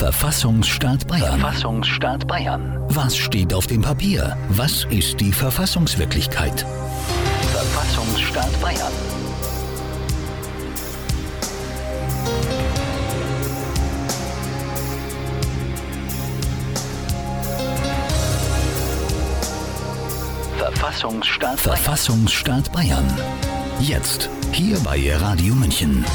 Verfassungsstaat 0.00 1.06
Bayern. 1.06 1.38
Verfassungsstaat 1.38 2.26
Bayern. 2.26 2.82
Was 2.88 3.14
steht 3.14 3.52
auf 3.52 3.66
dem 3.66 3.82
Papier? 3.82 4.34
Was 4.48 4.84
ist 4.84 5.20
die 5.20 5.30
Verfassungswirklichkeit? 5.30 6.64
Verfassungsstaat 7.52 8.60
Bayern. 8.62 8.92
Verfassungsstaat 20.56 21.56
Bayern. 21.62 21.76
Verfassungsstaat 21.76 22.72
Bayern. 22.72 23.18
Jetzt. 23.80 24.30
Hier 24.50 24.78
bei 24.80 25.14
Radio 25.14 25.54
München. 25.54 26.06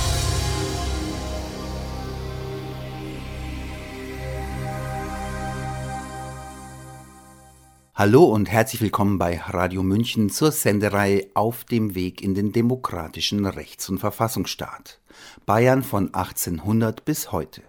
Hallo 7.98 8.26
und 8.26 8.52
herzlich 8.52 8.82
willkommen 8.82 9.18
bei 9.18 9.40
Radio 9.40 9.82
München 9.82 10.30
zur 10.30 10.52
Sendereihe 10.52 11.28
Auf 11.34 11.64
dem 11.64 11.96
Weg 11.96 12.22
in 12.22 12.36
den 12.36 12.52
demokratischen 12.52 13.46
Rechts- 13.46 13.88
und 13.88 14.00
Verfassungsstaat. 14.00 15.00
Bayern 15.46 15.82
von 15.82 16.14
1800 16.14 17.06
bis 17.06 17.32
heute. 17.32 17.62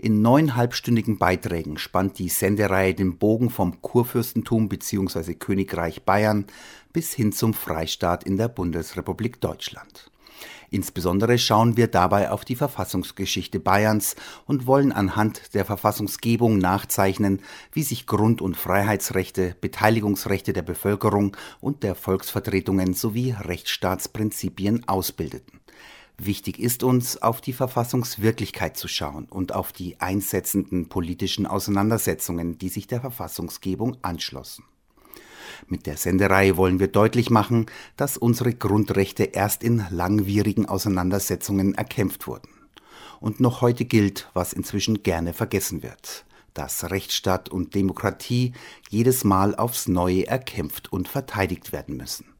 In 0.00 0.20
neun 0.20 0.56
halbstündigen 0.56 1.16
Beiträgen 1.16 1.78
spannt 1.78 2.18
die 2.18 2.28
Sendereihe 2.28 2.92
den 2.92 3.18
Bogen 3.18 3.50
vom 3.50 3.80
Kurfürstentum 3.80 4.68
bzw. 4.68 5.34
Königreich 5.34 6.02
Bayern 6.02 6.46
bis 6.92 7.12
hin 7.12 7.30
zum 7.30 7.54
Freistaat 7.54 8.24
in 8.24 8.36
der 8.36 8.48
Bundesrepublik 8.48 9.40
Deutschland. 9.40 10.10
Insbesondere 10.72 11.36
schauen 11.36 11.76
wir 11.76 11.86
dabei 11.86 12.30
auf 12.30 12.46
die 12.46 12.56
Verfassungsgeschichte 12.56 13.60
Bayerns 13.60 14.16
und 14.46 14.66
wollen 14.66 14.90
anhand 14.90 15.52
der 15.52 15.66
Verfassungsgebung 15.66 16.56
nachzeichnen, 16.56 17.42
wie 17.72 17.82
sich 17.82 18.06
Grund- 18.06 18.40
und 18.40 18.56
Freiheitsrechte, 18.56 19.54
Beteiligungsrechte 19.60 20.54
der 20.54 20.62
Bevölkerung 20.62 21.36
und 21.60 21.82
der 21.82 21.94
Volksvertretungen 21.94 22.94
sowie 22.94 23.32
Rechtsstaatsprinzipien 23.38 24.88
ausbildeten. 24.88 25.60
Wichtig 26.16 26.58
ist 26.58 26.82
uns, 26.82 27.20
auf 27.20 27.42
die 27.42 27.52
Verfassungswirklichkeit 27.52 28.78
zu 28.78 28.88
schauen 28.88 29.26
und 29.26 29.54
auf 29.54 29.72
die 29.72 30.00
einsetzenden 30.00 30.88
politischen 30.88 31.46
Auseinandersetzungen, 31.46 32.56
die 32.56 32.70
sich 32.70 32.86
der 32.86 33.02
Verfassungsgebung 33.02 33.98
anschlossen. 34.00 34.64
Mit 35.66 35.86
der 35.86 35.96
Sendereihe 35.96 36.56
wollen 36.56 36.80
wir 36.80 36.88
deutlich 36.88 37.30
machen, 37.30 37.66
dass 37.96 38.16
unsere 38.16 38.52
Grundrechte 38.54 39.24
erst 39.24 39.62
in 39.62 39.84
langwierigen 39.90 40.66
Auseinandersetzungen 40.66 41.74
erkämpft 41.74 42.26
wurden. 42.26 42.48
Und 43.20 43.40
noch 43.40 43.60
heute 43.60 43.84
gilt, 43.84 44.28
was 44.34 44.52
inzwischen 44.52 45.02
gerne 45.02 45.32
vergessen 45.32 45.82
wird, 45.82 46.24
dass 46.54 46.90
Rechtsstaat 46.90 47.48
und 47.48 47.74
Demokratie 47.74 48.52
jedes 48.90 49.24
Mal 49.24 49.54
aufs 49.54 49.88
Neue 49.88 50.26
erkämpft 50.26 50.92
und 50.92 51.08
verteidigt 51.08 51.72
werden 51.72 51.96
müssen 51.96 52.31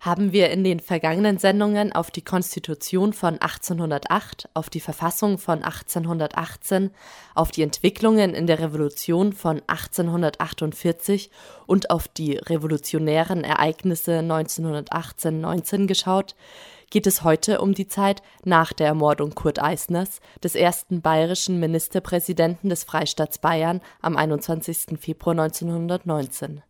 haben 0.00 0.32
wir 0.32 0.50
in 0.50 0.62
den 0.62 0.80
vergangenen 0.80 1.38
Sendungen 1.38 1.92
auf 1.92 2.10
die 2.10 2.22
Konstitution 2.22 3.12
von 3.12 3.40
1808, 3.40 4.48
auf 4.54 4.70
die 4.70 4.80
Verfassung 4.80 5.38
von 5.38 5.62
1818, 5.62 6.90
auf 7.34 7.50
die 7.50 7.62
Entwicklungen 7.62 8.34
in 8.34 8.46
der 8.46 8.60
Revolution 8.60 9.32
von 9.32 9.60
1848 9.66 11.30
und 11.66 11.90
auf 11.90 12.06
die 12.06 12.36
revolutionären 12.36 13.42
Ereignisse 13.42 14.20
1918-19 14.20 15.86
geschaut, 15.86 16.36
geht 16.90 17.06
es 17.06 17.22
heute 17.22 17.60
um 17.60 17.74
die 17.74 17.88
Zeit 17.88 18.22
nach 18.44 18.72
der 18.72 18.86
Ermordung 18.86 19.34
Kurt 19.34 19.60
Eisners, 19.60 20.20
des 20.42 20.54
ersten 20.54 21.02
bayerischen 21.02 21.60
Ministerpräsidenten 21.60 22.70
des 22.70 22.84
Freistaats 22.84 23.38
Bayern 23.38 23.80
am 24.00 24.16
21. 24.16 24.98
Februar 24.98 25.38
1919. 25.38 26.62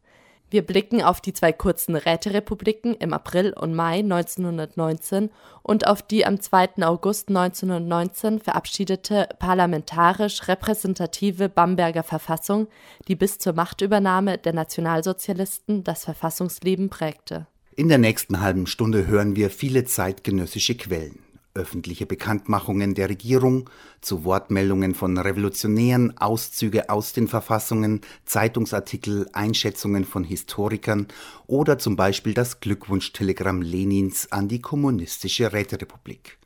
Wir 0.51 0.63
blicken 0.63 1.03
auf 1.03 1.21
die 1.21 1.35
zwei 1.35 1.53
kurzen 1.53 1.95
Räterepubliken 1.95 2.95
im 2.95 3.13
April 3.13 3.53
und 3.53 3.75
Mai 3.75 3.99
1919 3.99 5.31
und 5.63 5.87
auf 5.87 6.01
die 6.01 6.25
am 6.25 6.41
2. 6.41 6.83
August 6.83 7.29
1919 7.29 8.41
verabschiedete 8.41 9.29
parlamentarisch 9.39 10.49
repräsentative 10.49 11.51
Bamberger 11.51 12.03
Verfassung, 12.03 12.69
die 13.09 13.17
bis 13.17 13.39
zur 13.39 13.53
Machtübernahme 13.53 14.39
der 14.39 14.55
Nationalsozialisten 14.55 15.85
das 15.85 16.05
Verfassungsleben 16.05 16.89
prägte. 16.89 17.47
In 17.77 17.89
der 17.89 17.99
nächsten 17.99 18.41
halben 18.41 18.67
Stunde 18.67 19.07
hören 19.07 19.37
wir 19.37 19.51
viele 19.51 19.85
zeitgenössische 19.85 20.77
Quellen 20.77 21.21
öffentliche 21.59 22.07
Bekanntmachungen 22.07 22.95
der 22.95 23.11
Regierung, 23.11 23.69
zu 24.01 24.25
Wortmeldungen 24.25 24.95
von 24.95 25.19
Revolutionären, 25.19 26.17
Auszüge 26.17 26.89
aus 26.89 27.13
den 27.13 27.29
Verfassungen, 27.29 28.01
Zeitungsartikel, 28.25 29.29
Einschätzungen 29.33 30.05
von 30.05 30.25
Historikern 30.25 31.09
oder 31.47 31.79
zum 31.79 31.97
Beispiel 31.97 32.33
das 32.33 32.61
Glückwunschtelegramm 32.61 33.61
Lenins 33.61 34.33
an 34.33 34.49
die 34.49 34.61
kommunistische 34.61 35.53
Räterepublik. 35.53 36.39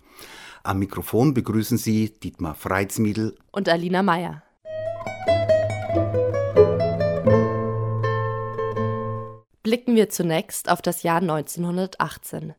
Am 0.65 0.78
Mikrofon 0.78 1.34
begrüßen 1.34 1.77
Sie 1.77 2.11
Dietmar 2.11 2.55
Freitsmiedl 2.55 3.37
und 3.51 3.69
Alina 3.69 4.03
Meyer. 4.03 4.43
Blicken 9.62 9.95
wir 9.95 10.09
zunächst 10.09 10.69
auf 10.69 10.83
das 10.83 11.03
Jahr 11.03 11.21
1918. 11.21 12.55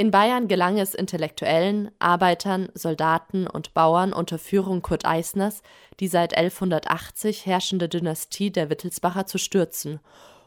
In 0.00 0.12
Bayern 0.12 0.46
gelang 0.46 0.78
es 0.78 0.94
Intellektuellen, 0.94 1.90
Arbeitern, 1.98 2.68
Soldaten 2.72 3.48
und 3.48 3.74
Bauern 3.74 4.12
unter 4.12 4.38
Führung 4.38 4.80
Kurt 4.80 5.04
Eisners, 5.04 5.60
die 5.98 6.06
seit 6.06 6.36
1180 6.36 7.46
herrschende 7.46 7.88
Dynastie 7.88 8.52
der 8.52 8.70
Wittelsbacher 8.70 9.26
zu 9.26 9.38
stürzen 9.38 9.98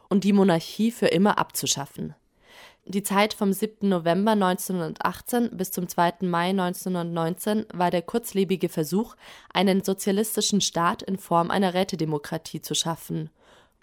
und 0.08 0.24
die 0.24 0.32
Monarchie 0.32 0.90
für 0.90 1.08
immer 1.08 1.38
abzuschaffen. 1.38 2.16
Die 2.86 3.04
Zeit 3.04 3.34
vom 3.34 3.52
7. 3.52 3.90
November 3.90 4.32
1918 4.32 5.50
bis 5.58 5.74
zum 5.74 5.90
2. 5.90 6.14
Mai 6.22 6.52
1919 6.52 7.66
war 7.74 7.92
der 7.92 8.04
kurzlebige 8.04 8.70
Versuch, 8.70 9.18
einen 9.54 9.84
sozialistischen 9.84 10.62
Staat 10.62 11.04
in 11.04 11.18
Form 11.18 11.52
einer 11.52 11.74
Rätedemokratie 11.74 12.62
zu 12.62 12.74
schaffen 12.74 13.30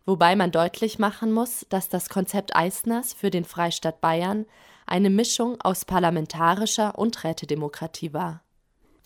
wobei 0.08 0.36
man 0.36 0.50
deutlich 0.50 0.98
machen 0.98 1.32
muss, 1.32 1.66
dass 1.68 1.90
das 1.90 2.08
Konzept 2.08 2.56
Eisners 2.56 3.12
für 3.12 3.28
den 3.28 3.44
Freistaat 3.44 4.00
Bayern 4.00 4.46
eine 4.88 5.10
Mischung 5.10 5.60
aus 5.60 5.84
parlamentarischer 5.84 6.98
und 6.98 7.24
Rätedemokratie 7.24 8.12
war. 8.12 8.42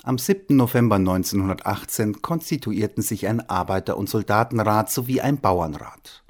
Am 0.04 0.18
7. 0.18 0.56
November 0.56 0.96
1918 0.96 2.22
konstituierten 2.22 3.02
sich 3.02 3.28
ein 3.28 3.48
Arbeiter- 3.48 3.96
und 3.96 4.08
Soldatenrat 4.08 4.90
sowie 4.90 5.20
ein 5.20 5.40
Bauernrat. 5.40 6.24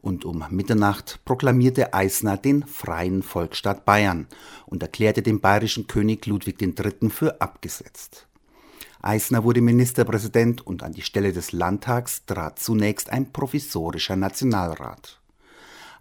Und 0.00 0.24
um 0.24 0.44
Mitternacht 0.50 1.20
proklamierte 1.24 1.92
Eisner 1.92 2.36
den 2.36 2.64
freien 2.64 3.24
Volksstaat 3.24 3.84
Bayern 3.84 4.28
und 4.66 4.82
erklärte 4.82 5.22
den 5.22 5.40
bayerischen 5.40 5.88
König 5.88 6.26
Ludwig 6.26 6.62
III. 6.62 7.10
für 7.10 7.40
abgesetzt. 7.40 8.28
Eisner 9.02 9.42
wurde 9.42 9.60
Ministerpräsident 9.60 10.64
und 10.64 10.84
an 10.84 10.92
die 10.92 11.02
Stelle 11.02 11.32
des 11.32 11.50
Landtags 11.50 12.24
trat 12.26 12.60
zunächst 12.60 13.10
ein 13.10 13.32
provisorischer 13.32 14.14
Nationalrat. 14.14 15.20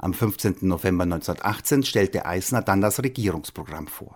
Am 0.06 0.14
15. 0.14 0.58
November 0.62 1.06
1918 1.06 1.82
stellte 1.82 2.28
Eisner 2.28 2.62
dann 2.62 2.80
das 2.80 3.02
Regierungsprogramm 3.02 3.88
vor. 3.88 4.16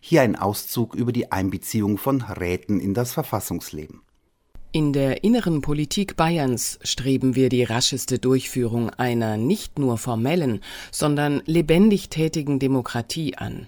Hier 0.00 0.22
ein 0.22 0.36
Auszug 0.36 0.94
über 0.94 1.10
die 1.10 1.32
Einbeziehung 1.32 1.98
von 1.98 2.22
Räten 2.22 2.78
in 2.78 2.94
das 2.94 3.12
Verfassungsleben. 3.12 4.02
In 4.70 4.92
der 4.92 5.24
inneren 5.24 5.60
Politik 5.60 6.14
Bayerns 6.14 6.78
streben 6.84 7.34
wir 7.34 7.48
die 7.48 7.64
rascheste 7.64 8.20
Durchführung 8.20 8.90
einer 8.90 9.36
nicht 9.36 9.76
nur 9.76 9.98
formellen, 9.98 10.60
sondern 10.92 11.42
lebendig 11.46 12.10
tätigen 12.10 12.60
Demokratie 12.60 13.34
an. 13.34 13.66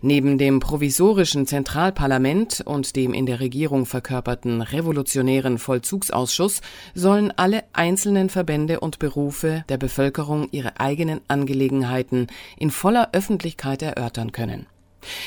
Neben 0.00 0.38
dem 0.38 0.60
provisorischen 0.60 1.46
Zentralparlament 1.46 2.62
und 2.64 2.96
dem 2.96 3.14
in 3.14 3.26
der 3.26 3.40
Regierung 3.40 3.86
verkörperten 3.86 4.62
revolutionären 4.62 5.58
Vollzugsausschuss 5.58 6.60
sollen 6.94 7.32
alle 7.36 7.64
einzelnen 7.72 8.28
Verbände 8.28 8.80
und 8.80 8.98
Berufe 8.98 9.64
der 9.68 9.78
Bevölkerung 9.78 10.48
ihre 10.50 10.80
eigenen 10.80 11.20
Angelegenheiten 11.28 12.26
in 12.56 12.70
voller 12.70 13.10
Öffentlichkeit 13.12 13.82
erörtern 13.82 14.32
können. 14.32 14.66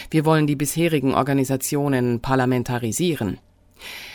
Wir 0.10 0.26
wollen 0.26 0.48
die 0.48 0.56
bisherigen 0.56 1.14
Organisationen 1.14 2.22
parlamentarisieren. 2.22 3.40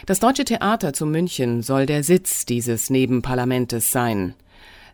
Das 0.06 0.20
Deutsche 0.20 0.44
Theater 0.44 0.92
zu 0.92 1.06
München 1.06 1.62
soll 1.62 1.86
der 1.86 2.02
Sitz 2.02 2.46
dieses 2.46 2.90
Nebenparlamentes 2.90 3.90
sein. 3.92 4.34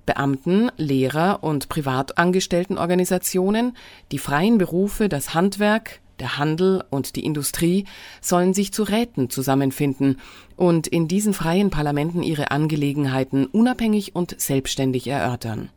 Beamten, 0.07 0.71
Lehrer 0.77 1.43
und 1.43 1.69
Privatangestelltenorganisationen, 1.69 3.77
die 4.13 4.19
freien 4.19 4.59
Berufe, 4.59 5.09
das 5.09 5.35
Handwerk, 5.35 6.01
der 6.19 6.39
Handel 6.39 6.83
und 6.89 7.17
die 7.17 7.25
Industrie 7.25 7.85
sollen 8.21 8.55
sich 8.55 8.73
zu 8.73 8.85
Räten 8.85 9.29
zusammenfinden 9.29 10.19
und 10.57 10.87
in 10.87 11.09
diesen 11.09 11.35
freien 11.35 11.71
Parlamenten 11.71 12.23
ihre 12.23 12.51
Angelegenheiten 12.51 13.47
unabhängig 13.47 14.15
und 14.15 14.41
selbstständig 14.41 15.09
erörtern. 15.09 15.69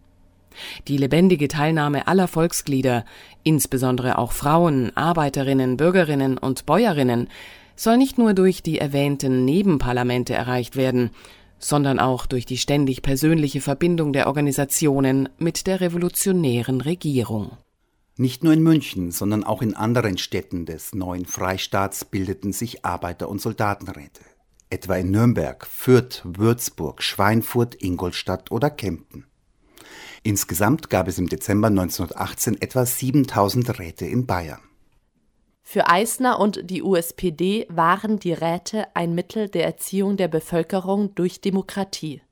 Die 0.87 0.97
lebendige 0.97 1.47
Teilnahme 1.47 2.07
aller 2.07 2.27
Volksglieder, 2.27 3.05
insbesondere 3.43 4.17
auch 4.17 4.31
Frauen, 4.31 4.95
Arbeiterinnen, 4.95 5.77
Bürgerinnen 5.77 6.37
und 6.37 6.65
Bäuerinnen, 6.65 7.29
soll 7.75 7.97
nicht 7.97 8.17
nur 8.17 8.33
durch 8.33 8.61
die 8.61 8.77
erwähnten 8.77 9.45
Nebenparlamente 9.45 10.33
erreicht 10.33 10.75
werden, 10.75 11.11
sondern 11.59 11.99
auch 11.99 12.25
durch 12.25 12.45
die 12.45 12.57
ständig 12.57 13.01
persönliche 13.01 13.61
Verbindung 13.61 14.13
der 14.13 14.27
Organisationen 14.27 15.29
mit 15.37 15.67
der 15.67 15.81
revolutionären 15.81 16.81
Regierung. 16.81 17.57
Nicht 18.17 18.43
nur 18.43 18.53
in 18.53 18.63
München, 18.63 19.11
sondern 19.11 19.43
auch 19.43 19.61
in 19.61 19.75
anderen 19.75 20.17
Städten 20.17 20.65
des 20.65 20.93
neuen 20.93 21.25
Freistaats 21.25 22.03
bildeten 22.03 22.51
sich 22.51 22.83
Arbeiter- 22.83 23.29
und 23.29 23.39
Soldatenräte. 23.39 24.21
Etwa 24.69 24.95
in 24.97 25.11
Nürnberg, 25.11 25.65
Fürth, 25.65 26.21
Würzburg, 26.25 27.01
Schweinfurt, 27.01 27.81
Ingolstadt 27.81 28.51
oder 28.51 28.69
Kempten. 28.69 29.25
Insgesamt 30.23 30.89
gab 30.89 31.07
es 31.07 31.17
im 31.17 31.27
Dezember 31.27 31.67
1918 31.67 32.61
etwa 32.61 32.85
7000 32.85 33.79
Räte 33.79 34.05
in 34.05 34.25
Bayern. 34.25 34.59
Für 35.71 35.87
Eisner 35.87 36.39
und 36.39 36.61
die 36.63 36.81
USPD 36.81 37.67
waren 37.69 38.17
die 38.17 38.33
Räte 38.33 38.87
ein 38.95 39.13
Mittel 39.13 39.49
der 39.49 39.65
Erziehung 39.65 40.17
der 40.17 40.27
Bevölkerung 40.27 41.13
durch 41.13 41.41
Demokratie. 41.41 42.23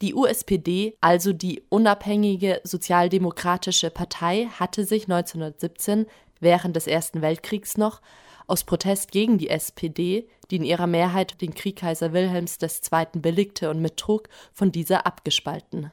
Die 0.00 0.14
USPD, 0.14 0.96
also 1.02 1.34
die 1.34 1.62
Unabhängige 1.68 2.62
Sozialdemokratische 2.64 3.90
Partei, 3.90 4.48
hatte 4.58 4.86
sich 4.86 5.02
1917 5.02 6.06
während 6.40 6.74
des 6.74 6.86
Ersten 6.86 7.20
Weltkriegs 7.20 7.76
noch 7.76 8.00
aus 8.46 8.64
Protest 8.64 9.12
gegen 9.12 9.36
die 9.36 9.50
SPD, 9.50 10.26
die 10.50 10.56
in 10.56 10.64
ihrer 10.64 10.86
Mehrheit 10.86 11.42
den 11.42 11.52
Krieg 11.52 11.76
Kaiser 11.76 12.14
Wilhelms 12.14 12.56
II. 12.62 13.20
billigte 13.20 13.68
und 13.68 13.82
mittrug, 13.82 14.30
von 14.54 14.72
dieser 14.72 15.04
abgespalten 15.04 15.92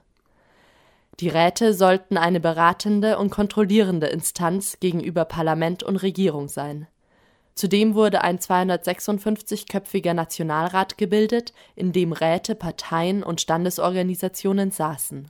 die 1.20 1.28
Räte 1.28 1.74
sollten 1.74 2.18
eine 2.18 2.40
beratende 2.40 3.18
und 3.18 3.30
kontrollierende 3.30 4.08
Instanz 4.08 4.80
gegenüber 4.80 5.26
Parlament 5.26 5.84
und 5.84 5.98
Regierung 5.98 6.48
sein. 6.48 6.88
Zudem 7.56 7.94
wurde 7.94 8.22
ein 8.22 8.40
256-köpfiger 8.40 10.14
Nationalrat 10.14 10.98
gebildet, 10.98 11.52
in 11.76 11.92
dem 11.92 12.14
Räte, 12.14 12.56
Parteien 12.56 13.22
und 13.22 13.42
Standesorganisationen 13.42 14.72
saßen. 14.72 15.30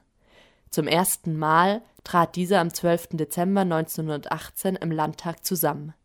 Zum 0.70 0.88
ersten 0.88 1.36
Mal 1.40 1.82
trat 2.04 2.36
dieser 2.36 2.60
am 2.60 2.72
12. 2.72 3.10
Dezember 3.14 3.62
1918 3.62 4.76
im 4.76 4.92
Landtag 4.92 5.44
zusammen. 5.44 5.96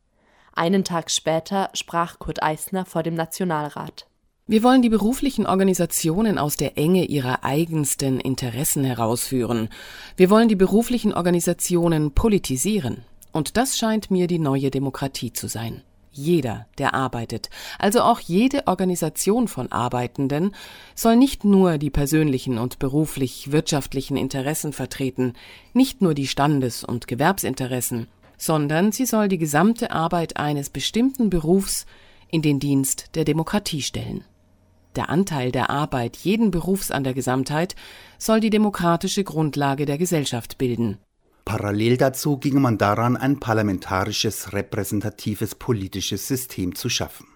Einen 0.54 0.84
Tag 0.84 1.10
später 1.10 1.68
sprach 1.74 2.18
Kurt 2.18 2.42
Eisner 2.42 2.86
vor 2.86 3.02
dem 3.02 3.14
Nationalrat 3.14 4.06
wir 4.46 4.62
wollen 4.62 4.82
die 4.82 4.90
beruflichen 4.90 5.46
Organisationen 5.46 6.36
aus 6.36 6.56
der 6.56 6.76
Enge 6.76 7.06
ihrer 7.06 7.44
eigensten 7.44 8.20
Interessen 8.20 8.84
herausführen. 8.84 9.70
Wir 10.18 10.28
wollen 10.28 10.48
die 10.48 10.54
beruflichen 10.54 11.14
Organisationen 11.14 12.12
politisieren. 12.12 13.04
Und 13.32 13.56
das 13.56 13.78
scheint 13.78 14.10
mir 14.10 14.26
die 14.26 14.38
neue 14.38 14.70
Demokratie 14.70 15.32
zu 15.32 15.48
sein. 15.48 15.80
Jeder, 16.12 16.66
der 16.76 16.92
arbeitet, 16.92 17.48
also 17.78 18.02
auch 18.02 18.20
jede 18.20 18.66
Organisation 18.66 19.48
von 19.48 19.72
Arbeitenden, 19.72 20.54
soll 20.94 21.16
nicht 21.16 21.44
nur 21.44 21.78
die 21.78 21.90
persönlichen 21.90 22.58
und 22.58 22.78
beruflich 22.78 23.50
wirtschaftlichen 23.50 24.18
Interessen 24.18 24.74
vertreten, 24.74 25.32
nicht 25.72 26.02
nur 26.02 26.12
die 26.12 26.26
Standes- 26.26 26.84
und 26.84 27.08
Gewerbsinteressen, 27.08 28.08
sondern 28.36 28.92
sie 28.92 29.06
soll 29.06 29.28
die 29.28 29.38
gesamte 29.38 29.90
Arbeit 29.90 30.36
eines 30.36 30.68
bestimmten 30.68 31.30
Berufs 31.30 31.86
in 32.28 32.42
den 32.42 32.60
Dienst 32.60 33.06
der 33.14 33.24
Demokratie 33.24 33.80
stellen. 33.80 34.22
Der 34.96 35.10
Anteil 35.10 35.50
der 35.50 35.70
Arbeit 35.70 36.16
jeden 36.16 36.50
Berufs 36.50 36.90
an 36.90 37.04
der 37.04 37.14
Gesamtheit 37.14 37.74
soll 38.18 38.40
die 38.40 38.50
demokratische 38.50 39.24
Grundlage 39.24 39.86
der 39.86 39.98
Gesellschaft 39.98 40.58
bilden. 40.58 40.98
Parallel 41.44 41.96
dazu 41.96 42.38
ging 42.38 42.60
man 42.60 42.78
daran, 42.78 43.16
ein 43.16 43.38
parlamentarisches, 43.38 44.52
repräsentatives 44.52 45.54
politisches 45.54 46.26
System 46.26 46.74
zu 46.74 46.88
schaffen. 46.88 47.26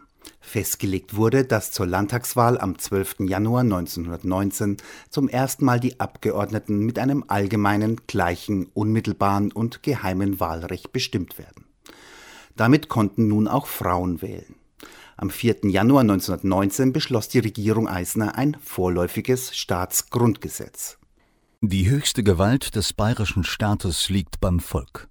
Festgelegt 0.40 1.14
wurde, 1.14 1.44
dass 1.44 1.72
zur 1.72 1.86
Landtagswahl 1.86 2.58
am 2.58 2.78
12. 2.78 3.16
Januar 3.20 3.62
1919 3.62 4.78
zum 5.10 5.28
ersten 5.28 5.64
Mal 5.64 5.78
die 5.78 6.00
Abgeordneten 6.00 6.78
mit 6.80 6.98
einem 6.98 7.24
allgemeinen, 7.28 8.00
gleichen, 8.06 8.66
unmittelbaren 8.72 9.52
und 9.52 9.82
geheimen 9.82 10.40
Wahlrecht 10.40 10.92
bestimmt 10.92 11.38
werden. 11.38 11.64
Damit 12.56 12.88
konnten 12.88 13.28
nun 13.28 13.46
auch 13.46 13.66
Frauen 13.66 14.22
wählen. 14.22 14.57
Am 15.20 15.30
4. 15.30 15.64
Januar 15.64 16.02
1919 16.02 16.92
beschloss 16.92 17.28
die 17.28 17.40
Regierung 17.40 17.88
Eisner 17.88 18.36
ein 18.38 18.56
vorläufiges 18.60 19.56
Staatsgrundgesetz. 19.56 20.96
Die 21.60 21.90
höchste 21.90 22.22
Gewalt 22.22 22.76
des 22.76 22.92
bayerischen 22.92 23.42
Staates 23.42 24.10
liegt 24.10 24.38
beim 24.40 24.60
Volk. 24.60 25.08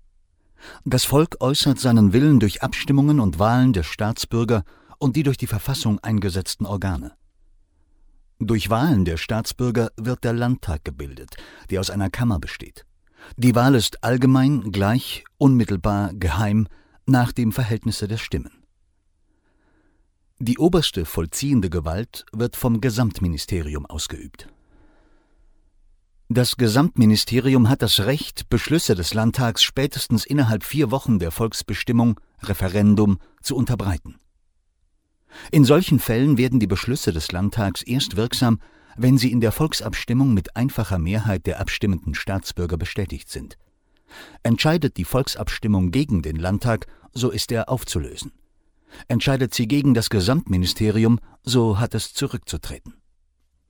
Das 0.85 1.03
Volk 1.03 1.35
äußert 1.41 1.79
seinen 1.79 2.13
Willen 2.13 2.39
durch 2.39 2.63
Abstimmungen 2.63 3.19
und 3.19 3.37
Wahlen 3.37 3.73
der 3.73 3.83
Staatsbürger 3.83 4.63
und 4.97 5.17
die 5.17 5.23
durch 5.23 5.35
die 5.35 5.45
Verfassung 5.45 5.99
eingesetzten 5.99 6.65
Organe. 6.65 7.11
Durch 8.39 8.69
Wahlen 8.69 9.03
der 9.03 9.17
Staatsbürger 9.17 9.91
wird 9.97 10.23
der 10.23 10.31
Landtag 10.31 10.85
gebildet, 10.85 11.35
der 11.69 11.81
aus 11.81 11.89
einer 11.89 12.09
Kammer 12.09 12.39
besteht. 12.39 12.85
Die 13.35 13.55
Wahl 13.55 13.75
ist 13.75 14.05
allgemein, 14.05 14.71
gleich, 14.71 15.25
unmittelbar, 15.37 16.13
geheim, 16.13 16.69
nach 17.05 17.33
dem 17.33 17.51
Verhältnisse 17.51 18.07
der 18.07 18.17
Stimmen. 18.17 18.56
Die 20.39 20.59
oberste 20.59 21.05
vollziehende 21.05 21.71
Gewalt 21.71 22.23
wird 22.31 22.55
vom 22.55 22.79
Gesamtministerium 22.79 23.87
ausgeübt. 23.87 24.47
Das 26.29 26.57
Gesamtministerium 26.57 27.69
hat 27.69 27.81
das 27.81 28.01
Recht, 28.01 28.47
Beschlüsse 28.47 28.93
des 28.93 29.15
Landtags 29.15 29.63
spätestens 29.63 30.27
innerhalb 30.27 30.63
vier 30.63 30.91
Wochen 30.91 31.17
der 31.17 31.31
Volksbestimmung, 31.31 32.19
Referendum, 32.43 33.17
zu 33.41 33.55
unterbreiten. 33.55 34.19
In 35.51 35.65
solchen 35.65 35.97
Fällen 35.97 36.37
werden 36.37 36.59
die 36.59 36.67
Beschlüsse 36.67 37.11
des 37.11 37.31
Landtags 37.31 37.81
erst 37.81 38.15
wirksam, 38.15 38.59
wenn 38.95 39.17
sie 39.17 39.31
in 39.31 39.41
der 39.41 39.51
Volksabstimmung 39.51 40.35
mit 40.35 40.55
einfacher 40.55 40.99
Mehrheit 40.99 41.47
der 41.47 41.59
abstimmenden 41.59 42.13
Staatsbürger 42.13 42.77
bestätigt 42.77 43.29
sind. 43.31 43.57
Entscheidet 44.43 44.97
die 44.97 45.05
Volksabstimmung 45.05 45.89
gegen 45.89 46.21
den 46.21 46.35
Landtag, 46.35 46.85
so 47.11 47.31
ist 47.31 47.51
er 47.51 47.69
aufzulösen. 47.69 48.31
Entscheidet 49.07 49.53
sie 49.53 49.67
gegen 49.67 49.93
das 49.93 50.09
Gesamtministerium, 50.09 51.19
so 51.43 51.79
hat 51.79 51.95
es 51.95 52.13
zurückzutreten. 52.13 52.95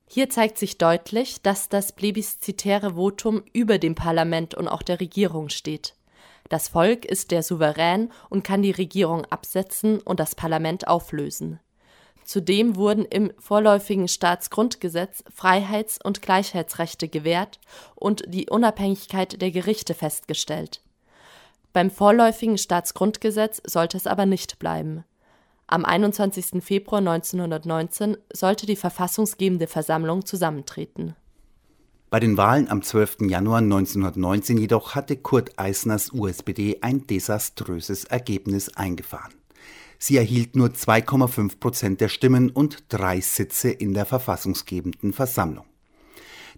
Hier 0.09 0.29
zeigt 0.29 0.57
sich 0.57 0.77
deutlich, 0.77 1.41
dass 1.41 1.67
das 1.67 1.91
plebiszitäre 1.91 2.95
Votum 2.95 3.43
über 3.51 3.77
dem 3.77 3.93
Parlament 3.93 4.55
und 4.55 4.67
auch 4.67 4.81
der 4.81 4.99
Regierung 4.99 5.49
steht. 5.49 5.95
Das 6.49 6.69
Volk 6.69 7.03
ist 7.03 7.31
der 7.31 7.43
Souverän 7.43 8.11
und 8.29 8.43
kann 8.43 8.61
die 8.61 8.71
Regierung 8.71 9.25
absetzen 9.25 9.99
und 9.99 10.19
das 10.19 10.33
Parlament 10.33 10.87
auflösen. 10.87 11.59
Zudem 12.23 12.75
wurden 12.75 13.05
im 13.05 13.31
vorläufigen 13.39 14.07
Staatsgrundgesetz 14.07 15.23
Freiheits- 15.33 15.99
und 16.03 16.21
Gleichheitsrechte 16.21 17.07
gewährt 17.07 17.59
und 17.95 18.23
die 18.27 18.49
Unabhängigkeit 18.49 19.41
der 19.41 19.51
Gerichte 19.51 19.93
festgestellt. 19.93 20.81
Beim 21.73 21.91
vorläufigen 21.91 22.57
Staatsgrundgesetz 22.57 23.61
sollte 23.65 23.97
es 23.97 24.07
aber 24.07 24.25
nicht 24.25 24.59
bleiben. 24.59 25.03
Am 25.69 25.83
21. 25.83 26.63
Februar 26.63 26.99
1919 26.99 28.15
sollte 28.31 28.65
die 28.65 28.77
verfassungsgebende 28.77 29.67
Versammlung 29.67 30.25
zusammentreten. 30.25 31.13
Bei 32.09 32.21
den 32.21 32.37
Wahlen 32.37 32.69
am 32.69 32.81
12. 32.81 33.17
Januar 33.27 33.57
1919 33.57 34.57
jedoch 34.57 34.95
hatte 34.95 35.17
Kurt 35.17 35.59
Eisners 35.59 36.13
USPD 36.13 36.77
ein 36.79 37.05
desaströses 37.05 38.05
Ergebnis 38.05 38.77
eingefahren. 38.77 39.33
Sie 39.99 40.15
erhielt 40.15 40.55
nur 40.55 40.69
2,5 40.69 41.59
Prozent 41.59 41.99
der 41.99 42.07
Stimmen 42.07 42.49
und 42.49 42.85
drei 42.87 43.19
Sitze 43.19 43.69
in 43.69 43.93
der 43.93 44.05
verfassungsgebenden 44.05 45.11
Versammlung. 45.11 45.65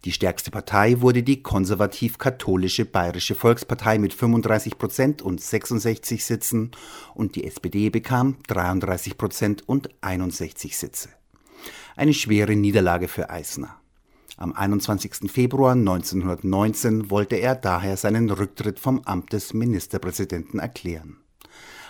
Die 0.05 0.13
stärkste 0.13 0.49
Partei 0.49 1.01
wurde 1.01 1.23
die 1.23 1.43
konservativ-katholische 1.43 2.85
Bayerische 2.85 3.35
Volkspartei 3.35 3.99
mit 3.99 4.13
35 4.13 4.77
Prozent 4.77 5.21
und 5.21 5.41
66 5.41 6.23
Sitzen 6.23 6.71
und 7.13 7.35
die 7.35 7.43
SPD 7.43 7.89
bekam 7.89 8.37
33 8.47 9.17
Prozent 9.17 9.67
und 9.67 9.89
61 10.01 10.77
Sitze. 10.77 11.09
Eine 11.97 12.13
schwere 12.13 12.55
Niederlage 12.55 13.09
für 13.09 13.29
Eisner. 13.29 13.75
Am 14.37 14.53
21. 14.53 15.29
Februar 15.29 15.73
1919 15.73 17.09
wollte 17.09 17.35
er 17.35 17.55
daher 17.55 17.97
seinen 17.97 18.29
Rücktritt 18.29 18.79
vom 18.79 19.01
Amt 19.01 19.33
des 19.33 19.53
Ministerpräsidenten 19.53 20.59
erklären. 20.59 21.17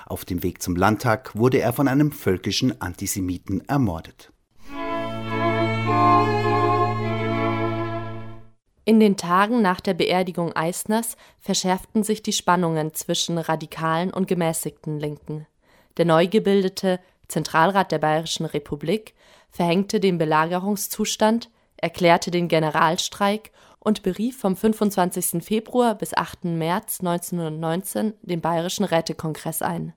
Auf 0.07 0.25
dem 0.25 0.41
Weg 0.41 0.63
zum 0.63 0.75
Landtag 0.75 1.35
wurde 1.35 1.59
er 1.59 1.73
von 1.73 1.87
einem 1.87 2.11
völkischen 2.11 2.81
Antisemiten 2.81 3.61
ermordet. 3.67 4.31
In 8.89 8.99
den 8.99 9.17
Tagen 9.17 9.61
nach 9.61 9.81
der 9.81 9.93
Beerdigung 9.93 10.51
Eisners 10.53 11.15
verschärften 11.39 12.01
sich 12.01 12.23
die 12.23 12.33
Spannungen 12.33 12.91
zwischen 12.95 13.37
radikalen 13.37 14.11
und 14.11 14.27
gemäßigten 14.27 14.99
Linken. 14.99 15.45
Der 15.97 16.05
neu 16.05 16.25
gebildete 16.25 16.99
Zentralrat 17.27 17.91
der 17.91 17.99
Bayerischen 17.99 18.47
Republik 18.47 19.13
verhängte 19.51 19.99
den 19.99 20.17
Belagerungszustand, 20.17 21.51
erklärte 21.77 22.31
den 22.31 22.47
Generalstreik 22.47 23.51
und 23.77 24.01
berief 24.01 24.39
vom 24.39 24.55
25. 24.55 25.43
Februar 25.43 25.93
bis 25.93 26.15
8. 26.15 26.45
März 26.45 27.01
1919 27.01 28.15
den 28.23 28.41
Bayerischen 28.41 28.85
Rätekongress 28.85 29.61
ein. 29.61 29.93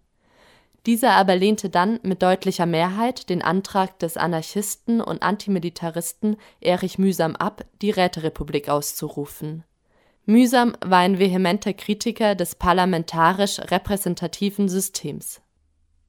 Dieser 0.86 1.12
aber 1.12 1.36
lehnte 1.36 1.70
dann 1.70 2.00
mit 2.02 2.22
deutlicher 2.22 2.66
Mehrheit 2.66 3.30
den 3.30 3.40
Antrag 3.40 3.98
des 4.00 4.16
Anarchisten 4.16 5.00
und 5.00 5.22
Antimilitaristen 5.22 6.36
Erich 6.60 6.98
Mühsam 6.98 7.36
ab, 7.36 7.64
die 7.80 7.90
Räterepublik 7.90 8.68
auszurufen. 8.68 9.62
Mühsam 10.24 10.76
war 10.84 10.98
ein 10.98 11.18
vehementer 11.18 11.72
Kritiker 11.72 12.34
des 12.34 12.56
parlamentarisch 12.56 13.58
repräsentativen 13.58 14.68
Systems. 14.68 15.40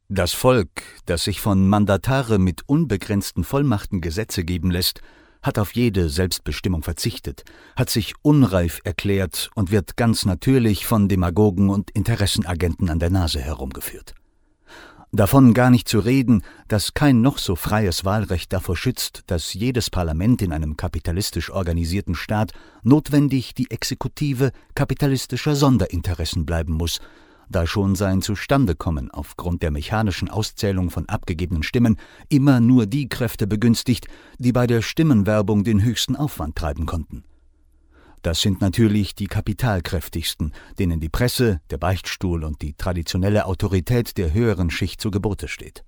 Das 0.10 0.34
Volk, 0.34 0.84
das 1.06 1.24
sich 1.24 1.40
von 1.40 1.68
Mandatare 1.68 2.38
mit 2.38 2.62
unbegrenzten 2.68 3.44
Vollmachten 3.44 4.02
Gesetze 4.02 4.44
geben 4.44 4.70
lässt, 4.70 5.02
hat 5.42 5.60
auf 5.60 5.74
jede 5.74 6.10
Selbstbestimmung 6.10 6.84
verzichtet, 6.84 7.44
hat 7.76 7.90
sich 7.90 8.14
unreif 8.22 8.80
erklärt 8.84 9.50
und 9.56 9.72
wird 9.72 9.98
ganz 9.98 10.26
natürlich 10.26 10.86
von 10.86 11.10
Demagogen 11.10 11.70
und 11.70 11.92
Interessenagenten 11.92 12.90
an 12.90 13.00
der 13.00 13.10
Nase 13.10 13.40
herumgeführt. 13.40 14.14
Davon 15.16 15.54
gar 15.54 15.70
nicht 15.70 15.88
zu 15.88 16.00
reden, 16.00 16.42
dass 16.68 16.96
kein 16.96 17.22
noch 17.22 17.38
so 17.38 17.56
freies 17.56 18.04
Wahlrecht 18.04 18.52
davor 18.52 18.76
schützt, 18.76 19.22
dass 19.28 19.54
jedes 19.54 19.92
Parlament 19.92 20.42
in 20.42 20.52
einem 20.52 20.76
kapitalistisch 20.76 21.52
organisierten 21.52 22.16
Staat 22.16 22.52
notwendig 22.82 23.54
die 23.54 23.70
Exekutive 23.70 24.52
kapitalistischer 24.74 25.56
Sonderinteressen 25.56 26.48
bleiben 26.48 26.74
muss, 26.74 27.00
da 27.48 27.68
schon 27.68 27.94
sein 27.94 28.24
Zustandekommen 28.24 29.12
aufgrund 29.12 29.62
der 29.62 29.70
mechanischen 29.70 30.32
Auszählung 30.32 30.90
von 30.90 31.08
abgegebenen 31.08 31.62
Stimmen 31.62 31.98
immer 32.30 32.60
nur 32.60 32.88
die 32.88 33.08
Kräfte 33.08 33.46
begünstigt, 33.46 34.08
die 34.40 34.52
bei 34.52 34.66
der 34.66 34.82
Stimmenwerbung 34.82 35.64
den 35.64 35.84
höchsten 35.84 36.16
Aufwand 36.16 36.56
treiben 36.56 36.88
konnten. 36.88 37.24
Das 38.24 38.40
sind 38.40 38.62
natürlich 38.62 39.16
die 39.16 39.28
kapitalkräftigsten, 39.28 40.54
denen 40.80 41.02
die 41.02 41.10
Presse, 41.10 41.60
der 41.70 41.78
Beichtstuhl 41.78 42.46
und 42.46 42.62
die 42.62 42.74
traditionelle 42.74 43.46
Autorität 43.46 44.18
der 44.18 44.34
höheren 44.34 44.70
Schicht 44.70 45.02
zu 45.02 45.12
Gebote 45.12 45.50
steht. 45.50 45.84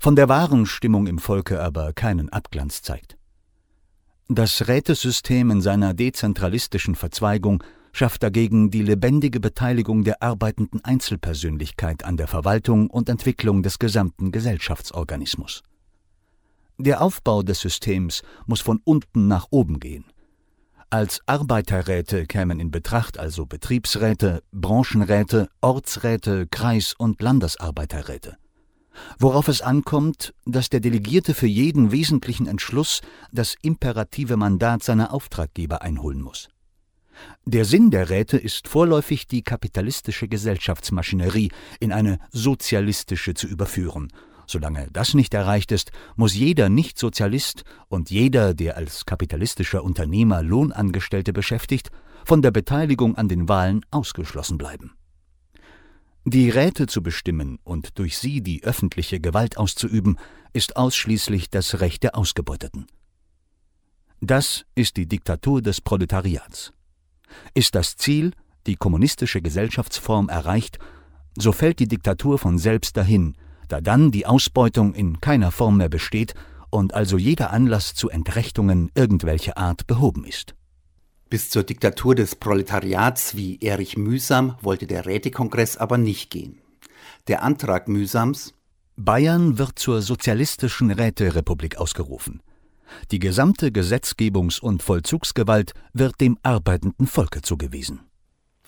Von 0.00 0.16
der 0.16 0.30
wahren 0.30 0.64
Stimmung 0.64 1.06
im 1.06 1.18
Volke 1.18 1.62
aber 1.62 1.92
keinen 1.92 2.30
Abglanz 2.30 2.80
zeigt. 2.80 3.18
Das 4.28 4.66
Rätesystem 4.66 5.50
in 5.50 5.60
seiner 5.60 5.92
dezentralistischen 5.92 6.94
Verzweigung 6.94 7.62
schafft 7.92 8.22
dagegen 8.22 8.70
die 8.70 8.82
lebendige 8.82 9.38
Beteiligung 9.38 10.04
der 10.04 10.22
arbeitenden 10.22 10.82
Einzelpersönlichkeit 10.82 12.02
an 12.04 12.16
der 12.16 12.28
Verwaltung 12.28 12.88
und 12.88 13.10
Entwicklung 13.10 13.62
des 13.62 13.78
gesamten 13.78 14.32
Gesellschaftsorganismus. 14.32 15.62
Der 16.78 17.02
Aufbau 17.02 17.42
des 17.42 17.60
Systems 17.60 18.22
muss 18.46 18.62
von 18.62 18.80
unten 18.84 19.28
nach 19.28 19.48
oben 19.50 19.78
gehen. 19.78 20.06
Als 20.92 21.22
Arbeiterräte 21.24 22.26
kämen 22.26 22.60
in 22.60 22.70
Betracht 22.70 23.18
also 23.18 23.46
Betriebsräte, 23.46 24.42
Branchenräte, 24.52 25.48
Ortsräte, 25.62 26.46
Kreis- 26.48 26.92
und 26.92 27.22
Landesarbeiterräte. 27.22 28.36
Worauf 29.18 29.48
es 29.48 29.62
ankommt, 29.62 30.34
dass 30.44 30.68
der 30.68 30.80
Delegierte 30.80 31.32
für 31.32 31.46
jeden 31.46 31.92
wesentlichen 31.92 32.46
Entschluss 32.46 33.00
das 33.32 33.54
imperative 33.62 34.36
Mandat 34.36 34.82
seiner 34.82 35.14
Auftraggeber 35.14 35.80
einholen 35.80 36.20
muss. 36.20 36.50
Der 37.46 37.64
Sinn 37.64 37.90
der 37.90 38.10
Räte 38.10 38.36
ist 38.36 38.68
vorläufig 38.68 39.26
die 39.26 39.40
kapitalistische 39.40 40.28
Gesellschaftsmaschinerie 40.28 41.52
in 41.80 41.92
eine 41.92 42.18
sozialistische 42.32 43.32
zu 43.32 43.46
überführen 43.46 44.12
Solange 44.46 44.88
das 44.92 45.14
nicht 45.14 45.34
erreicht 45.34 45.72
ist, 45.72 45.92
muss 46.16 46.34
jeder 46.34 46.68
Nichtsozialist 46.68 47.64
und 47.88 48.10
jeder, 48.10 48.54
der 48.54 48.76
als 48.76 49.06
kapitalistischer 49.06 49.84
Unternehmer 49.84 50.42
Lohnangestellte 50.42 51.32
beschäftigt, 51.32 51.90
von 52.24 52.42
der 52.42 52.50
Beteiligung 52.50 53.16
an 53.16 53.28
den 53.28 53.48
Wahlen 53.48 53.84
ausgeschlossen 53.90 54.58
bleiben. 54.58 54.92
Die 56.24 56.50
Räte 56.50 56.86
zu 56.86 57.02
bestimmen 57.02 57.58
und 57.64 57.98
durch 57.98 58.16
sie 58.16 58.42
die 58.42 58.62
öffentliche 58.62 59.18
Gewalt 59.18 59.58
auszuüben, 59.58 60.18
ist 60.52 60.76
ausschließlich 60.76 61.50
das 61.50 61.80
Recht 61.80 62.04
der 62.04 62.16
Ausgebeuteten. 62.16 62.86
Das 64.20 64.64
ist 64.76 64.96
die 64.96 65.08
Diktatur 65.08 65.62
des 65.62 65.80
Proletariats. 65.80 66.72
Ist 67.54 67.74
das 67.74 67.96
Ziel, 67.96 68.32
die 68.66 68.76
kommunistische 68.76 69.42
Gesellschaftsform 69.42 70.28
erreicht, 70.28 70.78
so 71.36 71.50
fällt 71.50 71.80
die 71.80 71.88
Diktatur 71.88 72.38
von 72.38 72.58
selbst 72.58 72.96
dahin, 72.96 73.34
da 73.72 73.80
dann 73.80 74.10
die 74.10 74.26
Ausbeutung 74.26 74.92
in 74.94 75.22
keiner 75.22 75.50
Form 75.50 75.78
mehr 75.78 75.88
besteht 75.88 76.34
und 76.68 76.92
also 76.92 77.16
jeder 77.16 77.52
Anlass 77.52 77.94
zu 77.94 78.10
Entrechtungen 78.10 78.90
irgendwelcher 78.94 79.56
Art 79.56 79.86
behoben 79.86 80.26
ist. 80.26 80.54
Bis 81.30 81.48
zur 81.48 81.62
Diktatur 81.62 82.14
des 82.14 82.36
Proletariats 82.36 83.34
wie 83.34 83.58
Erich 83.60 83.96
Mühsam 83.96 84.56
wollte 84.60 84.86
der 84.86 85.06
Rätekongress 85.06 85.78
aber 85.78 85.96
nicht 85.96 86.30
gehen. 86.30 86.60
Der 87.28 87.42
Antrag 87.42 87.88
Mühsams 87.88 88.52
Bayern 88.96 89.56
wird 89.56 89.78
zur 89.78 90.02
sozialistischen 90.02 90.90
Räterepublik 90.90 91.78
ausgerufen. 91.78 92.42
Die 93.10 93.20
gesamte 93.20 93.68
Gesetzgebungs- 93.68 94.60
und 94.60 94.82
Vollzugsgewalt 94.82 95.72
wird 95.94 96.20
dem 96.20 96.36
arbeitenden 96.42 97.06
Volke 97.06 97.40
zugewiesen 97.40 98.00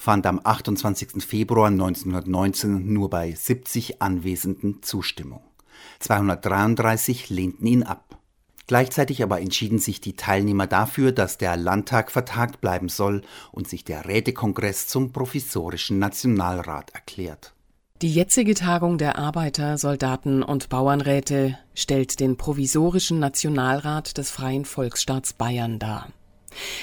fand 0.05 0.27
am 0.27 0.39
28. 0.45 1.25
Februar 1.25 1.69
1919 1.69 2.93
nur 2.93 3.09
bei 3.09 3.33
70 3.33 4.03
Anwesenden 4.03 4.83
Zustimmung. 4.83 5.41
233 6.01 7.31
lehnten 7.31 7.67
ihn 7.67 7.83
ab. 7.83 8.19
Gleichzeitig 8.67 9.23
aber 9.23 9.41
entschieden 9.41 9.79
sich 9.79 10.03
die 10.03 10.15
Teilnehmer 10.15 10.67
dafür, 10.67 11.11
dass 11.11 11.39
der 11.39 11.57
Landtag 11.57 12.13
vertagt 12.13 12.61
bleiben 12.61 12.91
soll 12.91 13.23
und 13.51 13.67
sich 13.67 13.83
der 13.85 14.07
Rätekongress 14.07 14.89
zum 14.89 15.11
provisorischen 15.11 15.99
Nationalrat 15.99 16.91
erklärt. 16.91 17.55
Die 18.03 18.13
jetzige 18.13 18.55
Tagung 18.55 18.99
der 18.99 19.19
Arbeiter-, 19.19 19.79
Soldaten- 19.79 20.43
und 20.43 20.69
Bauernräte 20.69 21.59
stellt 21.75 22.21
den 22.21 22.37
provisorischen 22.37 23.21
Nationalrat 23.21 24.19
des 24.19 24.31
Freien 24.31 24.67
Volksstaats 24.67 25.33
Bayern 25.33 25.79
dar. 25.79 26.09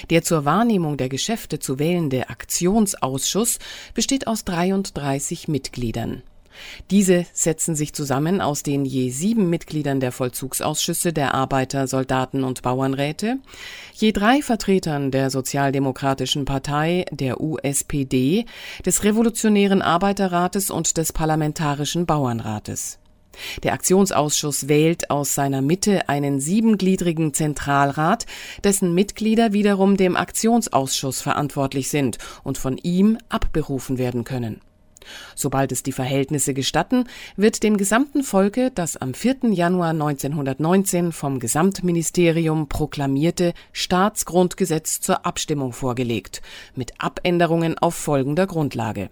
Der 0.09 0.23
zur 0.23 0.45
Wahrnehmung 0.45 0.97
der 0.97 1.09
Geschäfte 1.09 1.59
zu 1.59 1.79
wählende 1.79 2.29
Aktionsausschuss 2.29 3.59
besteht 3.93 4.27
aus 4.27 4.45
33 4.45 5.47
Mitgliedern. 5.47 6.23
Diese 6.89 7.25
setzen 7.33 7.75
sich 7.75 7.93
zusammen 7.93 8.41
aus 8.41 8.63
den 8.63 8.85
je 8.85 9.09
sieben 9.09 9.49
Mitgliedern 9.49 9.99
der 9.99 10.11
Vollzugsausschüsse 10.11 11.13
der 11.13 11.33
Arbeiter-, 11.33 11.87
Soldaten- 11.87 12.43
und 12.43 12.61
Bauernräte, 12.61 13.37
je 13.93 14.11
drei 14.11 14.41
Vertretern 14.41 15.11
der 15.11 15.29
Sozialdemokratischen 15.29 16.45
Partei, 16.45 17.05
der 17.11 17.41
USPD, 17.41 18.45
des 18.85 19.03
Revolutionären 19.03 19.81
Arbeiterrates 19.81 20.71
und 20.71 20.97
des 20.97 21.13
Parlamentarischen 21.13 22.05
Bauernrates. 22.05 23.00
Der 23.63 23.73
Aktionsausschuss 23.73 24.67
wählt 24.67 25.09
aus 25.09 25.33
seiner 25.33 25.61
Mitte 25.61 26.09
einen 26.09 26.39
siebengliedrigen 26.39 27.33
Zentralrat, 27.33 28.25
dessen 28.63 28.93
Mitglieder 28.93 29.53
wiederum 29.53 29.97
dem 29.97 30.15
Aktionsausschuss 30.15 31.21
verantwortlich 31.21 31.89
sind 31.89 32.17
und 32.43 32.57
von 32.57 32.77
ihm 32.77 33.17
abberufen 33.29 33.97
werden 33.97 34.23
können. 34.23 34.61
Sobald 35.35 35.71
es 35.71 35.83
die 35.83 35.91
Verhältnisse 35.91 36.53
gestatten, 36.53 37.05
wird 37.35 37.63
dem 37.63 37.77
gesamten 37.77 38.23
Volke 38.23 38.71
das 38.73 38.97
am 38.97 39.13
4. 39.13 39.51
Januar 39.51 39.89
1919 39.89 41.11
vom 41.11 41.39
Gesamtministerium 41.39 42.67
proklamierte 42.69 43.53
Staatsgrundgesetz 43.71 45.01
zur 45.01 45.25
Abstimmung 45.25 45.73
vorgelegt, 45.73 46.41
mit 46.75 46.93
Abänderungen 46.99 47.77
auf 47.77 47.95
folgender 47.95 48.47
Grundlage 48.47 49.09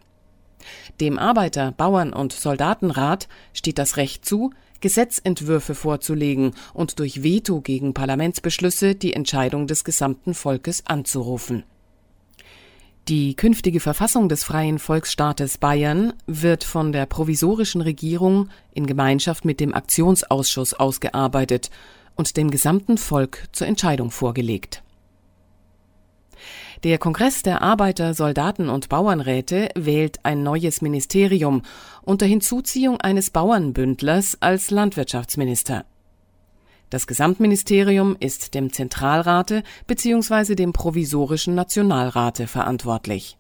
dem 1.00 1.18
Arbeiter-, 1.18 1.72
Bauern- 1.72 2.14
und 2.14 2.34
Soldatenrat 2.34 3.28
steht 3.54 3.78
das 3.78 3.98
Recht 3.98 4.26
zu, 4.26 4.52
Gesetzentwürfe 4.82 5.76
vorzulegen 5.76 6.54
und 6.74 7.00
durch 7.00 7.24
Veto 7.24 7.62
gegen 7.62 7.94
Parlamentsbeschlüsse 7.94 8.96
die 8.96 9.14
Entscheidung 9.14 9.68
des 9.68 9.84
gesamten 9.84 10.34
Volkes 10.34 10.86
anzurufen. 10.86 11.64
Die 13.10 13.36
künftige 13.36 13.80
Verfassung 13.80 14.30
des 14.30 14.44
Freien 14.44 14.78
Volksstaates 14.78 15.58
Bayern 15.58 16.14
wird 16.28 16.64
von 16.64 16.92
der 16.92 17.08
provisorischen 17.08 17.82
Regierung 17.82 18.50
in 18.72 18.86
Gemeinschaft 18.86 19.46
mit 19.46 19.60
dem 19.60 19.74
Aktionsausschuss 19.74 20.76
ausgearbeitet 20.76 21.72
und 22.16 22.38
dem 22.38 22.52
gesamten 22.52 22.98
Volk 22.98 23.48
zur 23.52 23.68
Entscheidung 23.68 24.12
vorgelegt 24.12 24.84
der 26.84 26.98
Kongress 26.98 27.44
der 27.44 27.62
Arbeiter-, 27.62 28.14
Soldaten- 28.14 28.70
und 28.70 28.90
Bauernräte 28.90 29.70
wählt 29.76 30.20
ein 30.24 30.44
neues 30.44 30.82
Ministerium 30.82 31.64
unter 32.02 32.26
Hinzuziehung 32.26 33.02
eines 33.02 33.30
Bauernbündlers 33.32 34.38
als 34.42 34.72
Landwirtschaftsminister. 34.72 35.86
Das 36.90 37.06
Gesamtministerium 37.06 38.16
ist 38.20 38.56
dem 38.56 38.74
Zentralrate 38.74 39.64
bzw. 39.86 40.56
dem 40.56 40.74
provisorischen 40.74 41.54
Nationalrate 41.54 42.48
verantwortlich. 42.48 43.38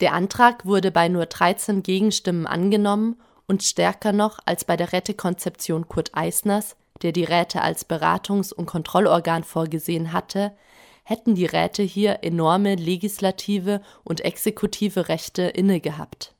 Der 0.00 0.12
Antrag 0.12 0.64
wurde 0.64 0.90
bei 0.90 1.08
nur 1.08 1.26
13 1.26 1.82
Gegenstimmen 1.82 2.46
angenommen 2.46 3.16
und 3.46 3.62
stärker 3.62 4.12
noch 4.12 4.38
als 4.44 4.64
bei 4.64 4.76
der 4.76 4.92
Rätekonzeption 4.92 5.88
Kurt 5.88 6.10
Eisners, 6.14 6.76
der 7.02 7.12
die 7.12 7.24
Räte 7.24 7.62
als 7.62 7.88
Beratungs- 7.88 8.52
und 8.52 8.66
Kontrollorgan 8.66 9.44
vorgesehen 9.44 10.12
hatte, 10.12 10.52
hätten 11.08 11.34
die 11.34 11.46
Räte 11.46 11.82
hier 11.82 12.18
enorme 12.20 12.74
legislative 12.74 13.80
und 14.04 14.20
exekutive 14.20 15.08
Rechte 15.08 15.40
innegehabt. 15.42 16.34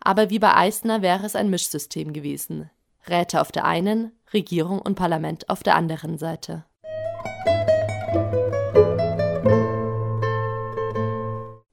Aber 0.00 0.30
wie 0.30 0.38
bei 0.38 0.56
Eisner 0.56 1.02
wäre 1.02 1.26
es 1.26 1.36
ein 1.36 1.50
Mischsystem 1.50 2.14
gewesen. 2.14 2.70
Räte 3.06 3.42
auf 3.42 3.52
der 3.52 3.66
einen, 3.66 4.12
Regierung 4.32 4.78
und 4.78 4.94
Parlament 4.94 5.50
auf 5.50 5.62
der 5.62 5.74
anderen 5.74 6.16
Seite. 6.16 6.64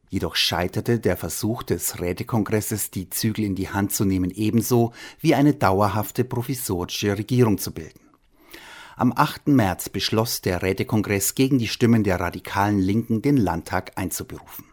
Jedoch 0.10 0.36
scheiterte 0.36 1.00
der 1.00 1.16
Versuch 1.16 1.64
des 1.64 2.02
Rätekongresses, 2.02 2.92
die 2.92 3.10
Zügel 3.10 3.46
in 3.46 3.56
die 3.56 3.70
Hand 3.70 3.94
zu 3.94 4.04
nehmen, 4.04 4.32
ebenso 4.32 4.92
wie 5.22 5.34
eine 5.34 5.54
dauerhafte 5.54 6.26
provisorische 6.26 7.18
Regierung 7.18 7.58
zu 7.58 7.74
bilden. 7.74 8.01
Am 9.02 9.14
8. 9.16 9.48
März 9.48 9.90
beschloss 9.90 10.42
der 10.42 10.62
Rätekongress 10.62 11.34
gegen 11.34 11.58
die 11.58 11.68
Stimmen 11.68 12.04
der 12.04 12.20
radikalen 12.20 12.78
Linken 12.78 13.24
den 13.24 13.36
Landtag 13.36 13.94
einzuberufen. 13.96 14.66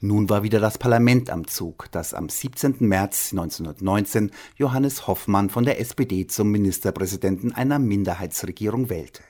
Nun 0.00 0.30
war 0.30 0.42
wieder 0.42 0.60
das 0.60 0.78
Parlament 0.78 1.28
am 1.28 1.46
Zug, 1.46 1.88
das 1.90 2.14
am 2.14 2.30
17. 2.30 2.76
März 2.78 3.32
1919 3.32 4.30
Johannes 4.56 5.06
Hoffmann 5.06 5.50
von 5.50 5.64
der 5.64 5.78
SPD 5.78 6.26
zum 6.26 6.50
Ministerpräsidenten 6.50 7.52
einer 7.52 7.78
Minderheitsregierung 7.78 8.88
wählte. 8.88 9.22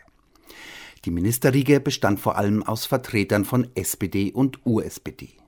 Die 1.05 1.11
Ministerriege 1.11 1.81
bestand 1.81 2.21
vor 2.21 2.39
allem 2.39 2.63
aus 2.63 2.87
Vertretern 2.87 3.45
von 3.45 3.67
SPD 3.75 4.31
und 4.31 4.65
USPD. 4.65 5.40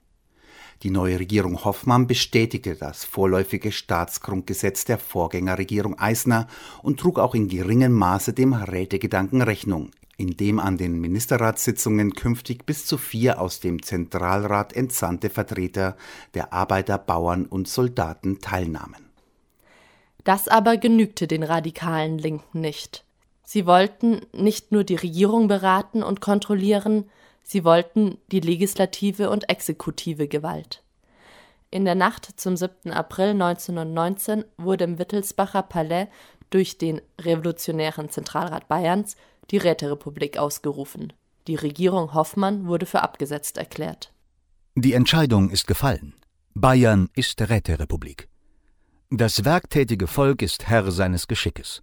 Die 0.83 0.91
neue 0.91 1.21
Regierung 1.21 1.65
Hoffmann 1.65 2.09
bestätigte 2.09 2.75
das 2.75 3.05
vorläufige 3.05 3.71
Staatsgrundgesetz 3.71 4.85
der 4.85 4.99
Vorgängerregierung 4.99 5.97
Eisner 5.97 6.49
und 6.83 6.99
trug 6.99 7.21
auch 7.21 7.37
in 7.37 7.47
geringem 7.47 7.93
Maße 7.93 8.33
dem 8.33 8.53
Rätegedanken 8.53 9.43
Rechnung, 9.43 9.93
indem 10.17 10.59
an 10.59 10.79
den 10.79 11.01
Ministerratssitzungen 11.01 12.15
künftig 12.15 12.67
bis 12.67 12.85
zu 12.85 12.99
vier 12.99 13.41
aus 13.41 13.61
dem 13.61 13.81
Zentralrat 13.81 14.73
entsandte 14.73 15.31
Vertreter 15.31 15.97
der 16.35 16.53
Arbeiter, 16.53 16.99
Bauern 16.99 17.47
und 17.47 17.69
Soldaten 17.69 18.41
teilnahmen. 18.41 19.09
Das 20.25 20.49
aber 20.49 20.79
genügte 20.79 21.29
den 21.29 21.45
radikalen 21.45 22.19
Linken 22.19 22.61
nicht. 22.61 23.05
Sie 23.45 23.67
wollten 23.67 24.23
nicht 24.33 24.73
nur 24.73 24.83
die 24.83 24.97
Regierung 24.97 25.47
beraten 25.47 26.03
und 26.03 26.21
kontrollieren, 26.21 27.05
sie 27.43 27.65
wollten 27.65 28.19
die 28.31 28.41
legislative 28.41 29.31
und 29.31 29.49
exekutive 29.49 30.29
Gewalt. 30.29 30.83
In 31.71 31.85
der 31.85 31.95
Nacht 31.95 32.29
zum 32.39 32.57
7. 32.57 32.93
April 32.93 33.31
1919 33.31 34.45
wurde 34.59 34.85
im 34.85 34.99
Wittelsbacher 34.99 35.63
Palais 35.63 36.09
durch 36.51 36.77
den 36.77 37.01
Revolutionären 37.21 38.11
Zentralrat 38.11 38.69
Bayerns 38.69 39.17
die 39.51 39.57
Räterepublik 39.57 40.37
ausgerufen. 40.37 41.13
Die 41.47 41.55
Regierung 41.57 42.15
Hoffmann 42.15 42.67
wurde 42.67 42.87
für 42.87 43.03
abgesetzt 43.03 43.57
erklärt. 43.57 44.13
Die 44.75 44.93
Entscheidung 44.93 45.51
ist 45.51 45.67
gefallen. 45.67 46.15
Bayern 46.55 47.09
ist 47.15 47.41
Räterepublik. 47.41 48.29
Das 49.11 49.45
werktätige 49.45 50.07
Volk 50.07 50.43
ist 50.43 50.69
Herr 50.69 50.91
seines 50.93 51.27
Geschickes. 51.27 51.83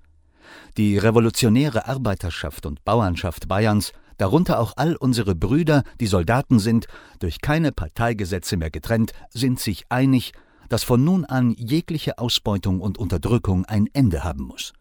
Die 0.78 0.98
revolutionäre 0.98 1.88
Arbeiterschaft 1.88 2.66
und 2.66 2.84
Bauernschaft 2.86 3.48
Bayerns, 3.48 3.92
darunter 4.20 4.60
auch 4.60 4.74
all 4.76 4.96
unsere 4.96 5.34
Brüder, 5.34 5.84
die 6.00 6.08
Soldaten 6.08 6.60
sind, 6.60 6.86
durch 7.18 7.42
keine 7.42 7.72
Parteigesetze 7.72 8.58
mehr 8.58 8.70
getrennt, 8.70 9.14
sind 9.32 9.60
sich 9.60 9.86
einig, 9.90 10.34
dass 10.68 10.84
von 10.84 11.04
nun 11.04 11.26
an 11.26 11.56
jegliche 11.58 12.20
Ausbeutung 12.20 12.82
und 12.82 13.00
Unterdrückung 13.00 13.66
ein 13.66 13.88
Ende 13.94 14.24
haben 14.24 14.44
muss. 14.44 14.74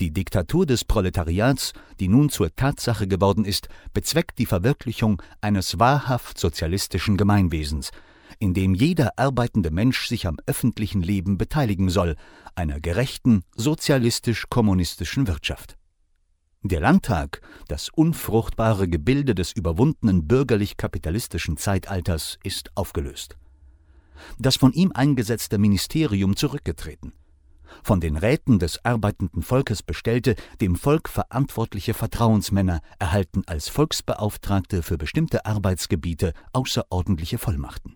Die 0.00 0.12
Diktatur 0.12 0.66
des 0.66 0.84
Proletariats, 0.84 1.72
die 1.98 2.08
nun 2.08 2.28
zur 2.28 2.54
Tatsache 2.54 3.08
geworden 3.08 3.44
ist, 3.44 3.68
bezweckt 3.94 4.38
die 4.38 4.46
Verwirklichung 4.46 5.22
eines 5.40 5.78
wahrhaft 5.78 6.38
sozialistischen 6.38 7.16
Gemeinwesens, 7.16 7.90
in 8.38 8.54
dem 8.54 8.74
jeder 8.74 9.12
arbeitende 9.16 9.70
Mensch 9.70 10.06
sich 10.06 10.26
am 10.26 10.36
öffentlichen 10.46 11.02
Leben 11.02 11.38
beteiligen 11.38 11.90
soll, 11.90 12.16
einer 12.54 12.80
gerechten, 12.80 13.42
sozialistisch-kommunistischen 13.56 15.26
Wirtschaft. 15.26 15.77
Der 16.62 16.80
Landtag, 16.80 17.40
das 17.68 17.88
unfruchtbare 17.88 18.88
Gebilde 18.88 19.36
des 19.36 19.52
überwundenen 19.52 20.26
bürgerlich-kapitalistischen 20.26 21.56
Zeitalters, 21.56 22.36
ist 22.42 22.76
aufgelöst. 22.76 23.36
Das 24.40 24.56
von 24.56 24.72
ihm 24.72 24.90
eingesetzte 24.92 25.58
Ministerium 25.58 26.34
zurückgetreten. 26.34 27.12
Von 27.84 28.00
den 28.00 28.16
Räten 28.16 28.58
des 28.58 28.84
arbeitenden 28.84 29.42
Volkes 29.42 29.84
bestellte, 29.84 30.34
dem 30.60 30.74
Volk 30.74 31.08
verantwortliche 31.08 31.94
Vertrauensmänner 31.94 32.80
erhalten 32.98 33.42
als 33.46 33.68
Volksbeauftragte 33.68 34.82
für 34.82 34.98
bestimmte 34.98 35.46
Arbeitsgebiete 35.46 36.32
außerordentliche 36.52 37.38
Vollmachten. 37.38 37.94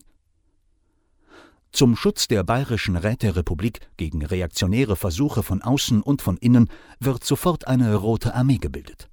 Zum 1.72 1.96
Schutz 1.96 2.28
der 2.28 2.44
Bayerischen 2.44 2.96
Räterepublik 2.96 3.80
gegen 3.96 4.22
reaktionäre 4.26 4.94
Versuche 4.94 5.42
von 5.42 5.62
außen 5.62 6.02
und 6.02 6.20
von 6.20 6.36
innen 6.36 6.68
wird 7.00 7.24
sofort 7.24 7.66
eine 7.66 7.94
Rote 7.94 8.34
Armee 8.34 8.58
gebildet. 8.58 9.08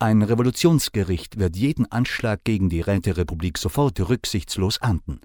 Ein 0.00 0.22
Revolutionsgericht 0.22 1.38
wird 1.38 1.56
jeden 1.56 1.90
Anschlag 1.90 2.42
gegen 2.42 2.68
die 2.68 2.80
Räterepublik 2.80 3.56
sofort 3.56 4.00
rücksichtslos 4.00 4.82
ahnden. 4.82 5.20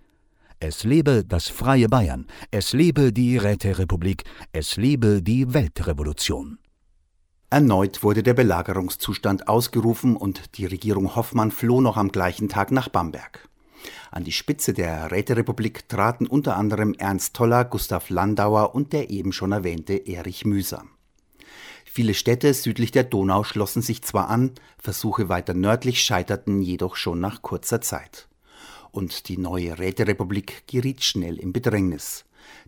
Es 0.60 0.84
lebe 0.84 1.26
das 1.26 1.50
freie 1.50 1.90
Bayern, 1.90 2.28
es 2.52 2.74
lebe 2.74 3.12
die 3.12 3.38
Räterepublik, 3.38 4.24
es 4.54 4.78
lebe 4.78 5.24
die 5.24 5.56
Weltrevolution. 5.56 6.60
Erneut 7.50 8.04
wurde 8.04 8.22
der 8.22 8.36
Belagerungszustand 8.36 9.48
ausgerufen 9.48 10.16
und 10.16 10.58
die 10.58 10.68
Regierung 10.68 11.16
Hoffmann 11.16 11.50
floh 11.50 11.82
noch 11.82 11.98
am 11.98 12.12
gleichen 12.12 12.48
Tag 12.48 12.72
nach 12.72 12.88
Bamberg. 12.88 13.50
An 14.12 14.24
die 14.24 14.32
Spitze 14.32 14.74
der 14.74 15.12
Räterepublik 15.12 15.88
traten 15.88 16.28
unter 16.28 16.58
anderem 16.58 16.94
Ernst 16.94 17.36
Toller, 17.36 17.66
Gustav 17.66 18.10
Landauer 18.10 18.76
und 18.76 18.94
der 18.94 19.10
eben 19.10 19.32
schon 19.32 19.52
erwähnte 19.52 19.94
Erich 19.94 20.46
Mühsam. 20.46 20.90
Viele 21.86 22.14
Städte 22.14 22.54
südlich 22.54 22.92
der 22.92 23.04
Donau 23.04 23.44
schlossen 23.44 23.82
sich 23.82 24.02
zwar 24.02 24.30
an, 24.30 24.52
Versuche 24.78 25.30
weiter 25.30 25.54
nördlich 25.54 26.02
scheiterten 26.02 26.62
jedoch 26.62 26.96
schon 26.96 27.20
nach 27.20 27.42
kurzer 27.42 27.82
Zeit. 27.82 28.30
Und 28.92 29.28
die 29.28 29.38
neue 29.38 29.78
Räterepublik 29.78 30.68
geriet 30.68 31.04
schnell 31.04 31.38
in 31.38 31.54
Bedrängnis. 31.54 32.26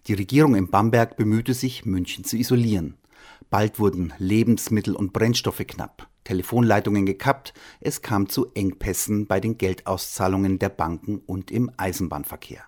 Die 0.07 0.13
Regierung 0.13 0.55
in 0.55 0.69
Bamberg 0.69 1.17
bemühte 1.17 1.53
sich, 1.53 1.85
München 1.85 2.23
zu 2.23 2.37
isolieren. 2.37 2.97
Bald 3.49 3.79
wurden 3.79 4.13
Lebensmittel 4.17 4.95
und 4.95 5.13
Brennstoffe 5.13 5.65
knapp. 5.67 6.09
Telefonleitungen 6.23 7.05
gekappt, 7.05 7.53
es 7.79 8.01
kam 8.01 8.29
zu 8.29 8.47
Engpässen 8.53 9.27
bei 9.27 9.39
den 9.39 9.57
Geldauszahlungen 9.57 10.59
der 10.59 10.69
Banken 10.69 11.21
und 11.25 11.51
im 11.51 11.71
Eisenbahnverkehr. 11.77 12.63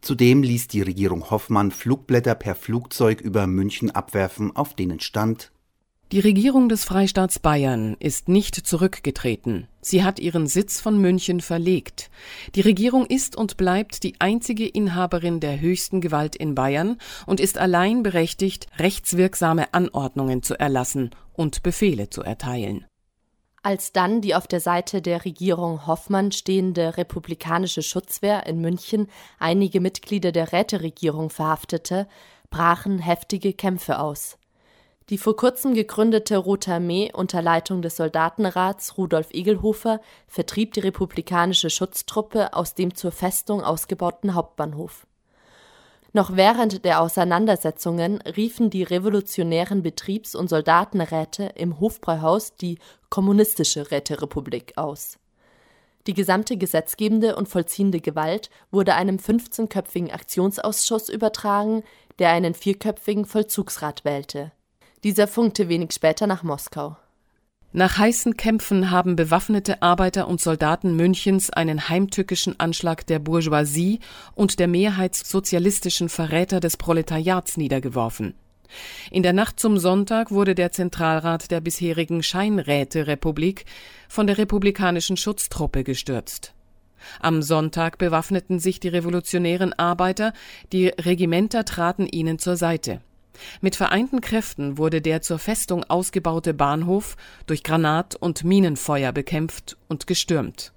Zudem 0.00 0.42
ließ 0.42 0.68
die 0.68 0.82
Regierung 0.82 1.30
Hoffmann 1.30 1.70
Flugblätter 1.70 2.34
per 2.34 2.54
Flugzeug 2.54 3.20
über 3.20 3.46
München 3.46 3.90
abwerfen, 3.90 4.54
auf 4.54 4.74
denen 4.74 5.00
stand 5.00 5.50
Die 6.12 6.20
Regierung 6.20 6.68
des 6.68 6.84
Freistaats 6.84 7.38
Bayern 7.38 7.96
ist 7.98 8.28
nicht 8.28 8.54
zurückgetreten. 8.54 9.66
Sie 9.88 10.04
hat 10.04 10.18
ihren 10.18 10.46
Sitz 10.46 10.82
von 10.82 11.00
München 11.00 11.40
verlegt. 11.40 12.10
Die 12.54 12.60
Regierung 12.60 13.06
ist 13.06 13.36
und 13.36 13.56
bleibt 13.56 14.02
die 14.02 14.16
einzige 14.18 14.68
Inhaberin 14.68 15.40
der 15.40 15.62
höchsten 15.62 16.02
Gewalt 16.02 16.36
in 16.36 16.54
Bayern 16.54 16.98
und 17.24 17.40
ist 17.40 17.56
allein 17.56 18.02
berechtigt, 18.02 18.66
rechtswirksame 18.78 19.72
Anordnungen 19.72 20.42
zu 20.42 20.60
erlassen 20.60 21.12
und 21.32 21.62
Befehle 21.62 22.10
zu 22.10 22.22
erteilen. 22.22 22.84
Als 23.62 23.92
dann 23.92 24.20
die 24.20 24.34
auf 24.34 24.46
der 24.46 24.60
Seite 24.60 25.00
der 25.00 25.24
Regierung 25.24 25.86
Hoffmann 25.86 26.32
stehende 26.32 26.98
republikanische 26.98 27.82
Schutzwehr 27.82 28.46
in 28.46 28.60
München 28.60 29.08
einige 29.38 29.80
Mitglieder 29.80 30.32
der 30.32 30.52
Räteregierung 30.52 31.30
verhaftete, 31.30 32.08
brachen 32.50 32.98
heftige 32.98 33.54
Kämpfe 33.54 34.00
aus. 34.00 34.36
Die 35.10 35.16
vor 35.16 35.36
kurzem 35.36 35.72
gegründete 35.72 36.36
Rote 36.36 36.74
Armee 36.74 37.10
unter 37.14 37.40
Leitung 37.40 37.80
des 37.80 37.96
Soldatenrats 37.96 38.98
Rudolf 38.98 39.28
Egelhofer 39.32 40.00
vertrieb 40.26 40.74
die 40.74 40.80
republikanische 40.80 41.70
Schutztruppe 41.70 42.52
aus 42.52 42.74
dem 42.74 42.94
zur 42.94 43.10
Festung 43.10 43.62
ausgebauten 43.62 44.34
Hauptbahnhof. 44.34 45.06
Noch 46.12 46.36
während 46.36 46.84
der 46.84 47.00
Auseinandersetzungen 47.00 48.20
riefen 48.22 48.68
die 48.68 48.82
revolutionären 48.82 49.82
Betriebs- 49.82 50.34
und 50.34 50.48
Soldatenräte 50.48 51.52
im 51.54 51.80
Hofbräuhaus 51.80 52.56
die 52.56 52.78
Kommunistische 53.08 53.90
Räterepublik 53.90 54.76
aus. 54.76 55.18
Die 56.06 56.14
gesamte 56.14 56.58
gesetzgebende 56.58 57.36
und 57.36 57.48
vollziehende 57.48 58.00
Gewalt 58.00 58.50
wurde 58.70 58.94
einem 58.94 59.16
15-köpfigen 59.16 60.10
Aktionsausschuss 60.10 61.08
übertragen, 61.08 61.82
der 62.18 62.30
einen 62.30 62.54
vierköpfigen 62.54 63.24
Vollzugsrat 63.24 64.04
wählte. 64.04 64.52
Dieser 65.04 65.28
funkte 65.28 65.68
wenig 65.68 65.92
später 65.92 66.26
nach 66.26 66.42
Moskau. 66.42 66.96
Nach 67.72 67.98
heißen 67.98 68.36
Kämpfen 68.36 68.90
haben 68.90 69.14
bewaffnete 69.14 69.82
Arbeiter 69.82 70.26
und 70.26 70.40
Soldaten 70.40 70.96
Münchens 70.96 71.50
einen 71.50 71.88
heimtückischen 71.88 72.58
Anschlag 72.58 73.06
der 73.06 73.18
Bourgeoisie 73.18 74.00
und 74.34 74.58
der 74.58 74.68
mehrheitssozialistischen 74.68 76.08
Verräter 76.08 76.60
des 76.60 76.78
Proletariats 76.78 77.58
niedergeworfen. 77.58 78.34
In 79.10 79.22
der 79.22 79.34
Nacht 79.34 79.60
zum 79.60 79.78
Sonntag 79.78 80.30
wurde 80.30 80.54
der 80.54 80.72
Zentralrat 80.72 81.50
der 81.50 81.60
bisherigen 81.60 82.22
Scheinräterepublik 82.22 83.66
von 84.08 84.26
der 84.26 84.38
republikanischen 84.38 85.16
Schutztruppe 85.16 85.84
gestürzt. 85.84 86.54
Am 87.20 87.42
Sonntag 87.42 87.98
bewaffneten 87.98 88.58
sich 88.58 88.80
die 88.80 88.88
revolutionären 88.88 89.72
Arbeiter, 89.72 90.32
die 90.72 90.88
Regimenter 90.88 91.64
traten 91.64 92.06
ihnen 92.06 92.38
zur 92.38 92.56
Seite. 92.56 93.00
Mit 93.60 93.76
vereinten 93.76 94.20
Kräften 94.20 94.78
wurde 94.78 95.00
der 95.00 95.22
zur 95.22 95.38
Festung 95.38 95.84
ausgebaute 95.84 96.54
Bahnhof 96.54 97.16
durch 97.46 97.62
Granat- 97.62 98.16
und 98.16 98.44
Minenfeuer 98.44 99.12
bekämpft 99.12 99.76
und 99.88 100.06
gestürmt. 100.06 100.72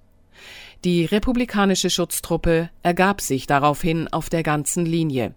Die 0.84 1.04
republikanische 1.04 1.90
Schutztruppe 1.90 2.70
ergab 2.82 3.20
sich 3.20 3.46
daraufhin 3.46 4.08
auf 4.08 4.30
der 4.30 4.42
ganzen 4.42 4.84
Linie. 4.84 5.34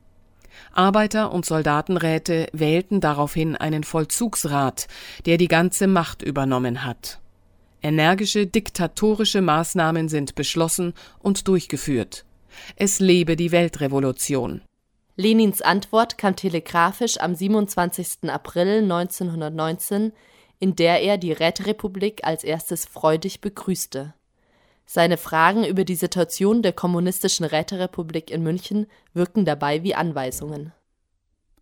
Arbeiter- 0.73 1.31
und 1.31 1.45
Soldatenräte 1.45 2.47
wählten 2.53 3.01
daraufhin 3.01 3.55
einen 3.55 3.83
Vollzugsrat, 3.83 4.87
der 5.25 5.37
die 5.37 5.47
ganze 5.47 5.87
Macht 5.87 6.21
übernommen 6.21 6.83
hat. 6.83 7.19
Energische 7.81 8.47
diktatorische 8.47 9.41
Maßnahmen 9.41 10.09
sind 10.09 10.33
beschlossen 10.33 10.93
und 11.19 11.47
durchgeführt. 11.47 12.25
Es 12.75 12.99
lebe 12.99 13.35
die 13.35 13.51
Weltrevolution. 13.51 14.61
Lenins 15.17 15.61
Antwort 15.61 16.17
kam 16.17 16.35
telegrafisch 16.35 17.19
am 17.21 17.35
27. 17.35 18.29
April 18.29 18.83
1919, 18.83 20.11
in 20.59 20.75
der 20.75 21.01
er 21.01 21.17
die 21.17 21.31
Räterepublik 21.31 22.25
als 22.25 22.43
erstes 22.43 22.85
freudig 22.85 23.39
begrüßte. 23.39 24.13
Seine 24.85 25.17
Fragen 25.17 25.63
über 25.63 25.85
die 25.85 25.95
Situation 25.95 26.61
der 26.61 26.73
kommunistischen 26.73 27.45
Räterepublik 27.45 28.29
in 28.29 28.43
München 28.43 28.87
wirken 29.13 29.45
dabei 29.45 29.83
wie 29.83 29.95
Anweisungen. 29.95 30.73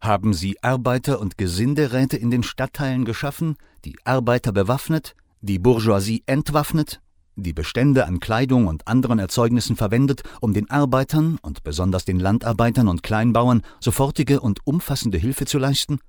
Haben 0.01 0.33
Sie 0.33 0.61
Arbeiter- 0.61 1.19
und 1.19 1.37
Gesinderäte 1.37 2.17
in 2.17 2.31
den 2.31 2.43
Stadtteilen 2.43 3.05
geschaffen, 3.05 3.55
die 3.85 3.95
Arbeiter 4.03 4.51
bewaffnet, 4.51 5.15
die 5.41 5.59
Bourgeoisie 5.59 6.23
entwaffnet, 6.25 7.01
die 7.35 7.53
Bestände 7.53 8.05
an 8.05 8.19
Kleidung 8.19 8.67
und 8.67 8.87
anderen 8.87 9.19
Erzeugnissen 9.19 9.75
verwendet, 9.75 10.23
um 10.41 10.53
den 10.53 10.69
Arbeitern 10.69 11.37
und 11.41 11.63
besonders 11.63 12.05
den 12.05 12.19
Landarbeitern 12.19 12.87
und 12.87 13.03
Kleinbauern 13.03 13.61
sofortige 13.79 14.39
und 14.39 14.59
umfassende 14.65 15.17
Hilfe 15.17 15.45
zu 15.45 15.57
leisten? 15.57 15.99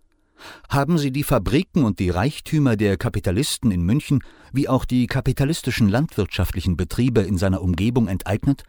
Haben 0.69 0.99
sie 0.99 1.13
die 1.13 1.23
Fabriken 1.23 1.85
und 1.85 1.99
die 1.99 2.11
Reichtümer 2.11 2.77
der 2.77 2.97
Kapitalisten 2.97 3.71
in 3.71 3.83
München 3.83 4.23
wie 4.53 4.69
auch 4.69 4.85
die 4.85 5.07
kapitalistischen 5.07 5.89
landwirtschaftlichen 5.89 6.77
Betriebe 6.77 7.21
in 7.21 7.39
seiner 7.39 7.63
Umgebung 7.63 8.09
enteignet? 8.09 8.65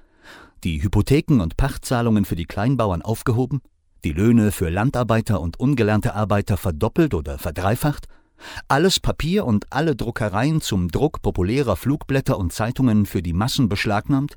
Die 0.63 0.82
Hypotheken 0.82 1.41
und 1.41 1.58
Pachtzahlungen 1.58 2.26
für 2.26 2.36
die 2.36 2.46
Kleinbauern 2.46 3.02
aufgehoben? 3.02 3.62
Die 4.04 4.13
Löhne 4.13 4.52
für 4.52 4.70
Landarbeiter 4.70 5.41
und 5.41 5.60
ungelernte 5.60 6.13
Arbeiter 6.13 6.58
verdoppelt 6.58 7.13
oder 7.13 7.38
verdreifacht? 7.38 8.08
Alles 8.67 9.00
Papier 9.00 9.45
und 9.45 9.71
alle 9.71 9.95
Druckereien 9.95 10.62
zum 10.62 10.89
Druck 10.89 11.21
populärer 11.21 11.76
Flugblätter 11.76 12.38
und 12.38 12.54
Zeitungen 12.54 13.06
für 13.06 13.21
die 13.21 13.34
Massen 13.34 13.69
beschlagnahmt? 13.69 14.36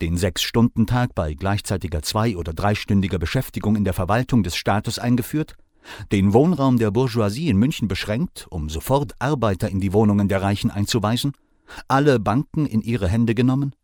Den 0.00 0.16
Sechs-Stunden-Tag 0.16 1.14
bei 1.14 1.34
gleichzeitiger 1.34 2.02
zwei- 2.02 2.36
oder 2.36 2.52
dreistündiger 2.52 3.18
Beschäftigung 3.18 3.76
in 3.76 3.84
der 3.84 3.94
Verwaltung 3.94 4.42
des 4.42 4.56
Staates 4.56 4.98
eingeführt? 4.98 5.56
Den 6.12 6.32
Wohnraum 6.32 6.78
der 6.78 6.90
Bourgeoisie 6.90 7.48
in 7.48 7.56
München 7.56 7.88
beschränkt, 7.88 8.46
um 8.50 8.68
sofort 8.68 9.14
Arbeiter 9.18 9.68
in 9.68 9.80
die 9.80 9.92
Wohnungen 9.92 10.28
der 10.28 10.42
Reichen 10.42 10.70
einzuweisen? 10.70 11.32
Alle 11.88 12.20
Banken 12.20 12.66
in 12.66 12.82
ihre 12.82 13.08
Hände 13.08 13.34
genommen? 13.34 13.74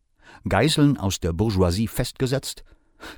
Geiseln 0.49 0.97
aus 0.97 1.21
der 1.21 1.33
Bourgeoisie 1.33 1.89
festgesetzt? 1.89 2.65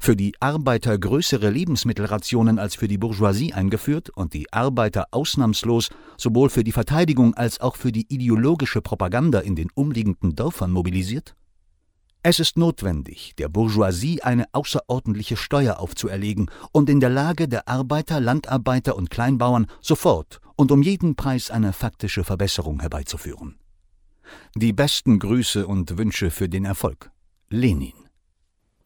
Für 0.01 0.17
die 0.17 0.35
Arbeiter 0.41 0.99
größere 0.99 1.51
Lebensmittelrationen 1.51 2.59
als 2.59 2.75
für 2.75 2.89
die 2.89 2.99
Bourgeoisie 2.99 3.53
eingeführt 3.53 4.11
und 4.11 4.35
die 4.35 4.53
Arbeiter 4.53 5.07
ausnahmslos 5.11 5.89
sowohl 6.17 6.51
für 6.51 6.65
die 6.65 6.73
Verteidigung 6.73 7.35
als 7.35 7.61
auch 7.61 7.77
für 7.77 7.93
die 7.93 8.07
ideologische 8.09 8.83
Propaganda 8.83 9.41
in 9.41 9.57
den 9.57 9.69
umliegenden 9.75 10.35
Dörfern 10.35 10.71
mobilisiert? 10.71 11.35
Es 12.23 12.39
ist 12.39 12.59
notwendig, 12.59 13.33
der 13.39 13.49
Bourgeoisie 13.49 14.23
eine 14.23 14.45
außerordentliche 14.53 15.39
Steuer 15.39 15.81
aufzuerlegen 15.81 16.51
und 16.71 16.91
in 16.91 17.01
der 17.01 17.09
Lage 17.09 17.49
der 17.49 17.67
Arbeiter, 17.67 18.21
Landarbeiter 18.21 18.95
und 18.97 19.09
Kleinbauern 19.09 19.67
sofort 19.81 20.41
und 20.57 20.71
um 20.71 20.83
jeden 20.83 21.17
Preis 21.17 21.51
eine 21.51 21.73
faktische 21.73 22.23
Verbesserung 22.23 22.81
herbeizuführen. 22.81 23.59
Die 24.55 24.75
besten 24.75 25.19
Grüße 25.19 25.67
und 25.67 25.97
Wünsche 25.97 26.31
für 26.31 26.51
den 26.51 26.67
Erfolg. 26.67 27.11
Lenin 27.49 28.10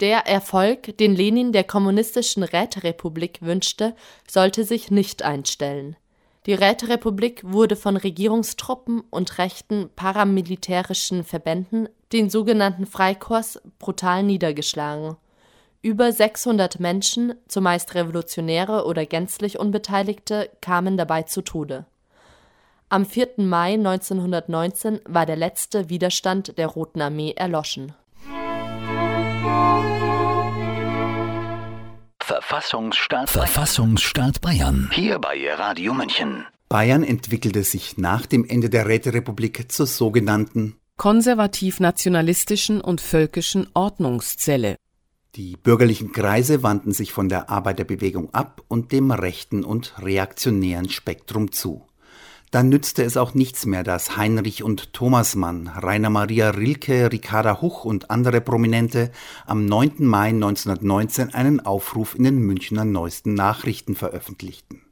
der 0.00 0.26
Erfolg, 0.26 0.96
den 0.98 1.14
Lenin 1.14 1.52
der 1.52 1.64
kommunistischen 1.64 2.42
Räterepublik 2.42 3.40
wünschte, 3.42 3.94
sollte 4.28 4.64
sich 4.64 4.90
nicht 4.90 5.22
einstellen. 5.22 5.96
Die 6.46 6.54
Räterepublik 6.54 7.42
wurde 7.44 7.76
von 7.76 7.96
Regierungstruppen 7.96 9.02
und 9.10 9.38
rechten 9.38 9.88
paramilitärischen 9.96 11.24
Verbänden, 11.24 11.88
den 12.12 12.28
sogenannten 12.28 12.86
Freikorps, 12.86 13.60
brutal 13.78 14.22
niedergeschlagen. 14.24 15.16
Über 15.80 16.12
600 16.12 16.80
Menschen, 16.80 17.34
zumeist 17.48 17.94
Revolutionäre 17.94 18.84
oder 18.84 19.06
gänzlich 19.06 19.58
Unbeteiligte, 19.58 20.50
kamen 20.60 20.96
dabei 20.96 21.22
zu 21.22 21.40
Tode. 21.42 21.86
Am 22.88 23.06
4. 23.06 23.34
Mai 23.38 23.74
1919 23.74 25.00
war 25.06 25.24
der 25.24 25.36
letzte 25.36 25.88
Widerstand 25.88 26.58
der 26.58 26.66
Roten 26.66 27.00
Armee 27.00 27.32
erloschen 27.32 27.94
Verfassungsstaat, 32.20 33.30
Verfassungsstaat 33.30 34.40
Bayern. 34.40 34.90
Hier 34.92 35.18
bei 35.18 35.52
Radio 35.54 35.92
München. 35.92 36.44
Bayern 36.68 37.04
entwickelte 37.04 37.62
sich 37.62 37.98
nach 37.98 38.26
dem 38.26 38.44
Ende 38.44 38.70
der 38.70 38.86
Räterepublik 38.86 39.70
zur 39.70 39.86
sogenannten 39.86 40.76
konservativ-nationalistischen 40.96 42.80
und 42.80 43.00
völkischen 43.00 43.66
Ordnungszelle. 43.74 44.76
Die 45.34 45.56
bürgerlichen 45.56 46.12
Kreise 46.12 46.62
wandten 46.62 46.92
sich 46.92 47.12
von 47.12 47.28
der 47.28 47.50
Arbeiterbewegung 47.50 48.32
ab 48.32 48.62
und 48.68 48.92
dem 48.92 49.10
rechten 49.10 49.64
und 49.64 49.94
reaktionären 50.00 50.88
Spektrum 50.88 51.50
zu. 51.50 51.88
Dann 52.54 52.68
nützte 52.68 53.02
es 53.02 53.16
auch 53.16 53.34
nichts 53.34 53.66
mehr, 53.66 53.82
dass 53.82 54.16
Heinrich 54.16 54.62
und 54.62 54.92
Thomas 54.92 55.34
Mann, 55.34 55.66
Rainer 55.66 56.08
Maria 56.08 56.50
Rilke, 56.50 57.10
Ricarda 57.10 57.60
Huch 57.60 57.84
und 57.84 58.12
andere 58.12 58.40
Prominente 58.40 59.10
am 59.44 59.66
9. 59.66 59.94
Mai 60.06 60.28
1919 60.28 61.34
einen 61.34 61.58
Aufruf 61.58 62.14
in 62.14 62.22
den 62.22 62.38
Münchner 62.38 62.84
Neuesten 62.84 63.34
Nachrichten 63.34 63.96
veröffentlichten, 63.96 64.82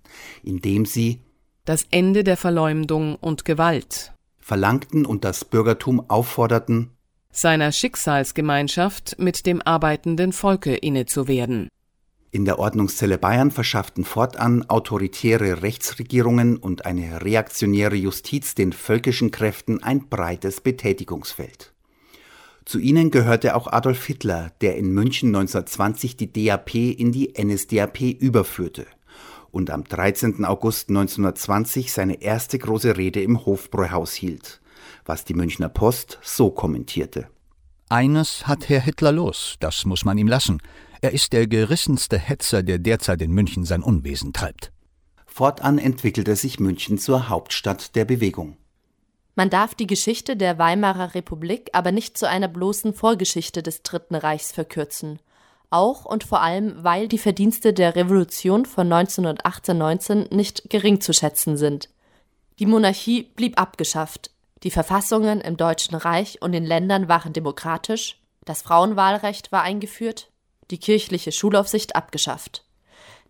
in 0.43 0.59
dem 0.59 0.87
sie 0.87 1.21
das 1.65 1.87
Ende 1.93 2.25
der 2.25 2.37
Verleumdung 2.37 3.15
und 3.15 3.45
Gewalt 3.45 4.13
verlangten 4.41 5.07
und 5.07 5.25
das 5.25 5.45
Bürgertum 5.45 6.11
aufforderten, 6.11 6.91
seiner 7.31 7.71
Schicksalsgemeinschaft 7.71 9.21
mit 9.21 9.47
dem 9.47 9.63
arbeitenden 9.63 10.33
Volke 10.33 10.75
inne 10.75 11.07
zu 11.07 11.29
werden. 11.29 11.69
In 12.35 12.47
der 12.47 12.59
Ordnungszelle 12.59 13.19
Bayern 13.19 13.51
verschafften 13.51 14.05
fortan 14.05 14.65
autoritäre 14.71 15.61
Rechtsregierungen 15.61 16.57
und 16.57 16.87
eine 16.87 17.23
reaktionäre 17.23 17.95
Justiz 17.95 18.55
den 18.55 18.73
völkischen 18.73 19.31
Kräften 19.31 19.83
ein 19.83 20.09
breites 20.09 20.63
Betätigungsfeld. 20.63 21.75
Zu 22.65 22.79
ihnen 22.79 23.11
gehörte 23.11 23.55
auch 23.55 23.67
Adolf 23.67 24.07
Hitler, 24.07 24.51
der 24.63 24.79
in 24.79 24.95
München 24.95 25.29
1920 25.29 26.17
die 26.17 26.33
DAP 26.33 26.75
in 26.75 27.13
die 27.13 27.35
NSDAP 27.39 28.01
überführte 28.01 28.87
und 29.51 29.69
am 29.69 29.85
13. 29.85 30.47
August 30.47 30.89
1920 30.89 31.93
seine 31.93 32.23
erste 32.23 32.59
große 32.59 32.97
Rede 32.97 33.21
im 33.21 33.45
Hofbräuhaus 33.45 34.15
hielt, 34.15 34.63
was 35.05 35.27
die 35.27 35.35
Münchner 35.35 35.69
Post 35.69 36.19
so 36.23 36.51
kommentierte. 36.51 37.29
Eines 37.91 38.47
hat 38.47 38.71
Herr 38.71 38.81
Hitler 38.81 39.13
los, 39.13 39.57
das 39.61 39.85
muss 39.85 40.07
man 40.07 40.17
ihm 40.17 40.29
lassen. 40.29 40.63
Er 41.05 41.11
ist 41.11 41.33
der 41.33 41.49
gerissenste 41.49 42.17
Hetzer, 42.17 42.63
der 42.63 42.79
derzeit 42.79 43.23
in 43.23 43.33
München 43.33 43.65
sein 43.65 43.83
Unwesen 43.83 44.33
treibt. 44.33 44.71
Fortan 45.27 45.79
entwickelte 45.79 46.37
sich 46.37 46.61
München 46.61 46.97
zur 46.97 47.29
Hauptstadt 47.29 47.97
der 47.97 48.05
Bewegung. 48.05 48.57
Man 49.35 49.51
darf 49.51 49.75
die 49.75 49.89
Geschichte 49.89 50.37
der 50.37 50.59
Weimarer 50.59 51.17
Republik 51.17 51.71
aber 51.73 51.91
nicht 51.91 52.17
zu 52.17 52.29
einer 52.29 52.47
bloßen 52.47 52.95
Vorgeschichte 52.95 53.65
des 53.65 53.83
Dritten 53.83 54.15
Reichs 54.15 54.53
verkürzen. 54.53 55.19
Auch 55.71 56.05
und 56.05 56.23
vor 56.23 56.41
allem, 56.41 56.85
weil 56.85 57.09
die 57.09 57.19
Verdienste 57.19 57.73
der 57.73 57.97
Revolution 57.97 58.65
von 58.65 58.87
1918-19 58.89 60.33
nicht 60.33 60.71
gering 60.71 61.01
zu 61.01 61.13
schätzen 61.13 61.57
sind. 61.57 61.89
Die 62.61 62.67
Monarchie 62.67 63.25
blieb 63.35 63.61
abgeschafft, 63.61 64.31
die 64.63 64.71
Verfassungen 64.71 65.41
im 65.41 65.57
Deutschen 65.57 65.97
Reich 65.97 66.41
und 66.43 66.53
den 66.53 66.65
Ländern 66.65 67.09
waren 67.09 67.33
demokratisch, 67.33 68.21
das 68.45 68.63
Frauenwahlrecht 68.63 69.51
war 69.51 69.63
eingeführt, 69.63 70.29
die 70.71 70.79
kirchliche 70.79 71.33
Schulaufsicht 71.33 71.97
abgeschafft. 71.97 72.65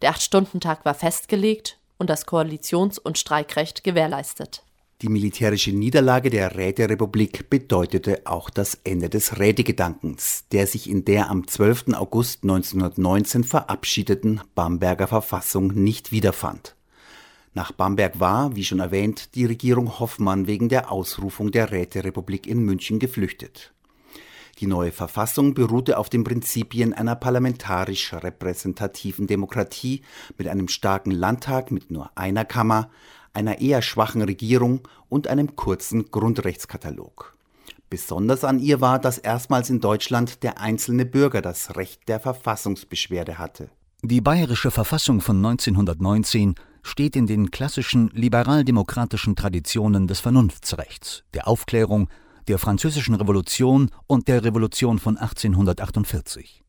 Der 0.01 0.11
Acht-Stunden-Tag 0.11 0.85
war 0.85 0.95
festgelegt 0.95 1.79
und 1.99 2.11
das 2.11 2.27
Koalitions- 2.27 2.99
und 2.99 3.19
Streikrecht 3.19 3.85
gewährleistet. 3.85 4.65
Die 5.03 5.09
militärische 5.09 5.73
Niederlage 5.73 6.31
der 6.31 6.57
Räterepublik 6.57 7.51
bedeutete 7.51 8.23
auch 8.25 8.51
das 8.51 8.79
Ende 8.85 9.09
des 9.09 9.41
Rätegedankens, 9.41 10.45
der 10.53 10.69
sich 10.69 10.89
in 10.89 11.05
der 11.05 11.29
am 11.29 11.49
12. 11.49 11.95
August 11.95 12.45
1919 12.45 13.43
verabschiedeten 13.43 14.41
Bamberger 14.55 15.09
Verfassung 15.09 15.69
nicht 15.75 16.13
wiederfand. 16.13 16.77
Nach 17.55 17.73
Bamberg 17.73 18.21
war, 18.21 18.55
wie 18.55 18.65
schon 18.65 18.79
erwähnt, 18.79 19.35
die 19.35 19.45
Regierung 19.45 19.99
Hoffmann 19.99 20.47
wegen 20.47 20.69
der 20.69 20.91
Ausrufung 20.91 21.51
der 21.51 21.73
Räterepublik 21.73 22.47
in 22.47 22.61
München 22.61 23.01
geflüchtet. 23.01 23.73
Die 24.59 24.67
neue 24.67 24.93
Verfassung 24.93 25.55
beruhte 25.55 25.99
auf 25.99 26.09
den 26.09 26.25
Prinzipien 26.25 26.93
einer 26.93 27.17
parlamentarisch 27.17 28.13
repräsentativen 28.13 29.27
Demokratie 29.27 30.03
mit 30.39 30.49
einem 30.49 30.69
starken 30.69 31.11
Landtag 31.11 31.71
mit 31.71 31.91
nur 31.91 32.11
einer 32.15 32.45
Kammer, 32.45 32.91
einer 33.33 33.61
eher 33.61 33.83
schwachen 33.83 34.23
Regierung 34.23 34.87
und 35.09 35.27
einem 35.27 35.57
kurzen 35.57 36.11
Grundrechtskatalog. 36.11 37.37
Besonders 37.89 38.45
an 38.45 38.59
ihr 38.59 38.81
war, 38.81 38.99
dass 38.99 39.19
erstmals 39.19 39.69
in 39.69 39.81
Deutschland 39.81 40.43
der 40.43 40.59
einzelne 40.61 41.05
Bürger 41.05 41.43
das 41.43 41.77
Recht 41.77 42.09
der 42.09 42.21
Verfassungsbeschwerde 42.21 43.39
hatte. 43.39 43.69
Die 44.03 44.21
bayerische 44.21 44.71
Verfassung 44.71 45.21
von 45.21 45.37
1919 45.37 46.55
steht 46.83 47.17
in 47.17 47.27
den 47.27 47.51
klassischen 47.51 48.09
liberaldemokratischen 48.09 49.37
Traditionen 49.37 50.07
des 50.07 50.21
Vernunftsrechts, 50.21 51.23
der 51.35 51.47
Aufklärung, 51.47 52.09
der 52.49 52.59
Französischen 52.59 53.15
Revolution 53.15 53.91
und 54.07 54.29
der 54.29 54.45
Revolution 54.45 54.99
von 54.99 55.17
1848. 55.17 56.63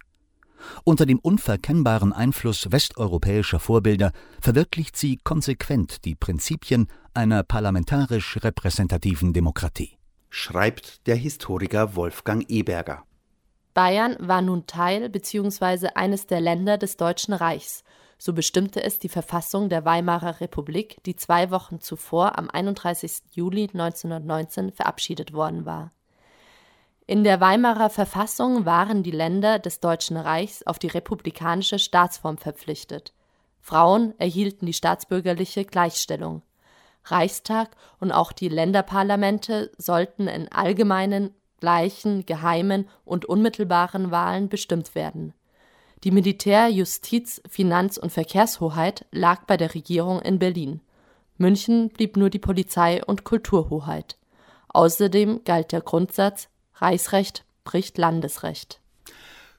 Unter 0.84 1.06
dem 1.06 1.20
unverkennbaren 1.20 2.14
Einfluss 2.14 2.72
westeuropäischer 2.72 3.60
Vorbilder 3.60 4.12
verwirklicht 4.42 4.96
sie 4.98 5.18
konsequent 5.18 6.06
die 6.06 6.16
Prinzipien 6.16 6.88
einer 7.14 7.44
parlamentarisch 7.44 8.38
repräsentativen 8.42 9.34
Demokratie. 9.34 9.98
Schreibt 10.30 11.06
der 11.08 11.16
Historiker 11.16 11.96
Wolfgang 11.96 12.50
Eberger. 12.50 13.04
Bayern 13.74 14.16
war 14.20 14.42
nun 14.42 14.68
Teil 14.68 15.10
bzw. 15.10 15.90
eines 15.96 16.28
der 16.28 16.42
Länder 16.42 16.78
des 16.78 16.96
Deutschen 16.98 17.34
Reichs 17.34 17.84
so 18.18 18.34
bestimmte 18.34 18.84
es 18.84 19.00
die 19.00 19.10
Verfassung 19.10 19.70
der 19.70 19.86
Weimarer 19.86 20.40
Republik, 20.40 21.04
die 21.06 21.16
zwei 21.16 21.52
Wochen 21.52 21.80
zuvor 21.82 22.38
am 22.38 22.50
31. 22.50 23.22
Juli 23.32 23.70
1919 23.74 24.72
verabschiedet 24.72 25.34
worden 25.34 25.66
war. 25.66 25.92
In 27.06 27.24
der 27.24 27.42
Weimarer 27.42 27.90
Verfassung 27.90 28.66
waren 28.66 29.04
die 29.04 29.12
Länder 29.12 29.60
des 29.60 29.82
Deutschen 29.82 30.16
Reichs 30.16 30.64
auf 30.64 30.80
die 30.80 30.88
republikanische 30.88 31.80
Staatsform 31.80 32.38
verpflichtet. 32.38 33.14
Frauen 33.60 34.14
erhielten 34.20 34.66
die 34.66 34.74
staatsbürgerliche 34.74 35.66
Gleichstellung. 35.66 36.44
Reichstag 37.06 37.72
und 38.00 38.14
auch 38.14 38.32
die 38.32 38.48
Länderparlamente 38.48 39.72
sollten 39.78 40.28
in 40.28 40.50
allgemeinen, 40.52 41.36
gleichen, 41.60 42.26
geheimen 42.26 42.88
und 43.04 43.26
unmittelbaren 43.26 44.12
Wahlen 44.12 44.48
bestimmt 44.48 44.96
werden 44.96 45.34
die 46.04 46.12
Militär-, 46.12 46.70
Justiz-, 46.70 47.42
Finanz- 47.50 47.98
und 47.98 48.12
Verkehrshoheit 48.12 49.06
lag 49.12 49.46
bei 49.46 49.58
der 49.58 49.74
Regierung 49.74 50.22
in 50.22 50.40
Berlin. 50.40 50.82
München 51.38 51.90
blieb 51.90 52.18
nur 52.18 52.30
die 52.30 52.40
Polizei- 52.40 53.04
und 53.04 53.24
Kulturhoheit. 53.24 54.18
Außerdem 54.70 55.42
galt 55.46 55.72
der 55.72 55.82
Grundsatz 55.82 56.50
Reichsrecht 56.76 57.46
bricht 57.64 57.98
Landesrecht. 57.98 58.82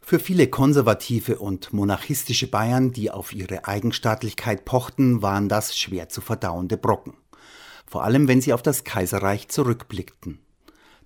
Für 0.00 0.18
viele 0.18 0.48
konservative 0.48 1.38
und 1.38 1.72
monarchistische 1.72 2.46
Bayern, 2.46 2.92
die 2.92 3.10
auf 3.10 3.32
ihre 3.32 3.66
Eigenstaatlichkeit 3.66 4.66
pochten, 4.66 5.22
waren 5.22 5.48
das 5.48 5.78
schwer 5.78 6.10
zu 6.10 6.20
verdauende 6.20 6.76
Brocken. 6.76 7.14
Vor 7.86 8.04
allem, 8.04 8.28
wenn 8.28 8.42
sie 8.42 8.52
auf 8.52 8.60
das 8.60 8.84
Kaiserreich 8.84 9.48
zurückblickten 9.48 10.40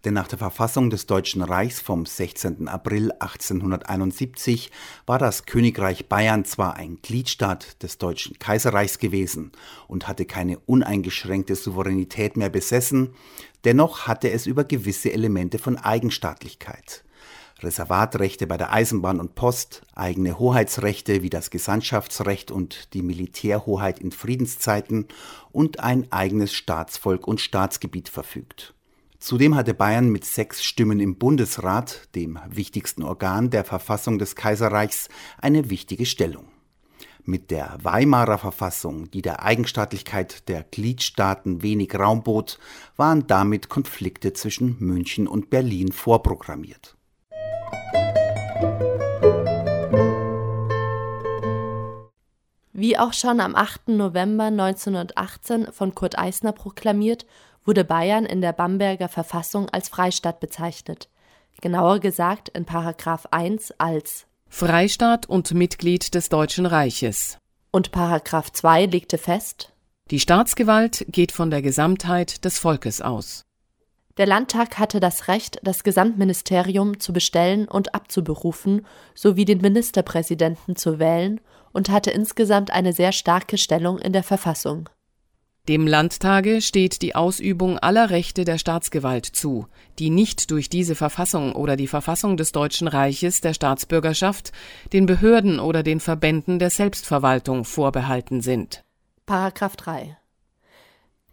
denn 0.05 0.15
nach 0.15 0.29
der 0.29 0.39
Verfassung 0.39 0.91
des 0.91 1.07
Deutschen 1.07 1.43
Reichs 1.43 1.81
vom 1.81 2.07
16. 2.07 2.69
April 2.69 3.13
1871 3.13 4.71
war 5.07 5.19
das 5.19 5.45
Königreich 5.47 6.09
Bayern 6.09 6.45
zwar 6.45 6.77
ein 6.77 6.99
Gliedstaat 7.03 7.83
des 7.83 7.99
Deutschen 7.99 8.39
Kaiserreichs 8.39 8.99
gewesen 8.99 9.53
und 9.89 10.07
hatte 10.07 10.25
keine 10.25 10.59
uneingeschränkte 10.61 11.55
Souveränität 11.57 12.37
mehr 12.37 12.51
besessen, 12.51 13.15
dennoch 13.65 14.07
hatte 14.07 14.31
es 14.31 14.47
über 14.47 14.65
gewisse 14.65 15.13
Elemente 15.13 15.59
von 15.59 15.77
Eigenstaatlichkeit. 15.77 17.05
Reservatrechte 17.61 18.47
bei 18.47 18.57
der 18.57 18.73
Eisenbahn 18.73 19.19
und 19.19 19.35
Post, 19.35 19.83
eigene 19.95 20.39
Hoheitsrechte 20.39 21.23
wie 21.23 21.31
das 21.31 21.51
Gesandtschaftsrecht 21.51 22.53
und 22.53 22.95
die 22.95 23.03
Militärhoheit 23.03 23.99
in 23.99 24.13
Friedenszeiten 24.13 25.09
und 25.51 25.81
ein 25.81 26.07
eigenes 26.13 26.53
Staatsvolk 26.55 27.27
und 27.27 27.41
Staatsgebiet 27.41 28.09
verfügt. 28.09 28.75
Zudem 29.19 29.57
hatte 29.57 29.75
Bayern 29.75 30.11
mit 30.11 30.25
sechs 30.25 30.63
Stimmen 30.63 31.01
im 31.01 31.17
Bundesrat, 31.17 32.09
dem 32.15 32.39
wichtigsten 32.49 33.03
Organ 33.03 33.51
der 33.51 33.65
Verfassung 33.65 34.21
des 34.21 34.37
Kaiserreichs, 34.37 35.09
eine 35.39 35.71
wichtige 35.71 36.07
Stellung. 36.07 36.45
Mit 37.25 37.51
der 37.51 37.77
Weimarer 37.83 38.39
Verfassung, 38.39 39.11
die 39.11 39.21
der 39.21 39.43
Eigenstaatlichkeit 39.43 40.49
der 40.49 40.63
Gliedstaaten 40.63 41.63
wenig 41.63 41.99
Raum 41.99 42.23
bot, 42.23 42.61
waren 42.97 43.27
damit 43.27 43.69
Konflikte 43.69 44.35
zwischen 44.35 44.77
München 44.79 45.27
und 45.27 45.51
Berlin 45.51 45.91
vorprogrammiert. 45.91 46.97
Wie 52.73 52.97
auch 52.97 53.13
schon 53.13 53.41
am 53.41 53.57
8. 53.57 53.89
November 53.89 54.45
1918 54.45 55.73
von 55.73 55.97
Kurt 55.97 56.17
Eisner 56.17 56.53
proklamiert, 56.53 57.27
wurde 57.69 57.85
Bayern 57.85 58.25
in 58.25 58.41
der 58.41 58.55
Bamberger 58.55 59.11
Verfassung 59.11 59.69
als 59.69 59.91
Freistaat 59.91 60.41
bezeichnet, 60.41 61.11
genauer 61.61 62.01
gesagt 62.01 62.49
in§ 62.49 62.65
1 63.31 63.75
als 63.77 64.27
Freistaat 64.49 65.27
und 65.27 65.53
Mitglied 65.53 66.15
des 66.15 66.31
Deutschen 66.31 66.65
Reiches. 66.65 67.37
Und§ 67.71 67.91
2 68.53 68.87
legte 68.87 69.19
fest, 69.19 69.75
die 70.11 70.19
Staatsgewalt 70.19 71.05
geht 71.11 71.31
von 71.31 71.51
der 71.51 71.61
Gesamtheit 71.61 72.43
des 72.47 72.59
Volkes 72.59 73.03
aus. 73.03 73.45
Der 74.17 74.25
Landtag 74.25 74.79
hatte 74.79 74.99
das 74.99 75.29
Recht, 75.29 75.61
das 75.63 75.85
Gesamtministerium 75.85 76.99
zu 76.99 77.13
bestellen 77.13 77.69
und 77.69 77.95
abzuberufen 77.95 78.87
sowie 79.15 79.45
den 79.45 79.61
Ministerpräsidenten 79.61 80.75
zu 80.75 80.99
wählen 80.99 81.39
und 81.73 81.91
hatte 81.91 82.13
insgesamt 82.13 82.71
eine 82.71 82.95
sehr 82.95 83.13
starke 83.13 83.59
Stellung 83.59 83.99
in 83.99 84.15
der 84.15 84.23
Verfassung. 84.23 84.89
Dem 85.69 85.87
Landtage 85.87 86.63
steht 86.63 87.03
die 87.03 87.15
Ausübung 87.15 87.79
aller 87.79 88.09
Rechte 88.09 88.47
der 88.47 88.57
Staatsgewalt 88.57 89.27
zu, 89.27 89.67
die 89.99 90.09
nicht 90.09 90.51
durch 90.51 90.71
diese 90.71 90.95
Verfassung 90.95 91.55
oder 91.55 91.77
die 91.77 91.87
Verfassung 91.87 92.39
des 92.39 92.53
Deutschen 92.53 92.89
Reiches 92.89 93.43
der 93.43 93.53
Staatsbürgerschaft 93.53 94.53
den 94.95 95.05
Behörden 95.05 95.61
oder 95.61 95.83
den 95.83 96.01
Verbänden 96.01 96.59
der 96.59 96.71
Selbstverwaltung 96.71 97.67
vorbehalten 97.67 98.41
sind. 98.41 98.83
Paragraph 99.27 99.77
3 99.77 100.17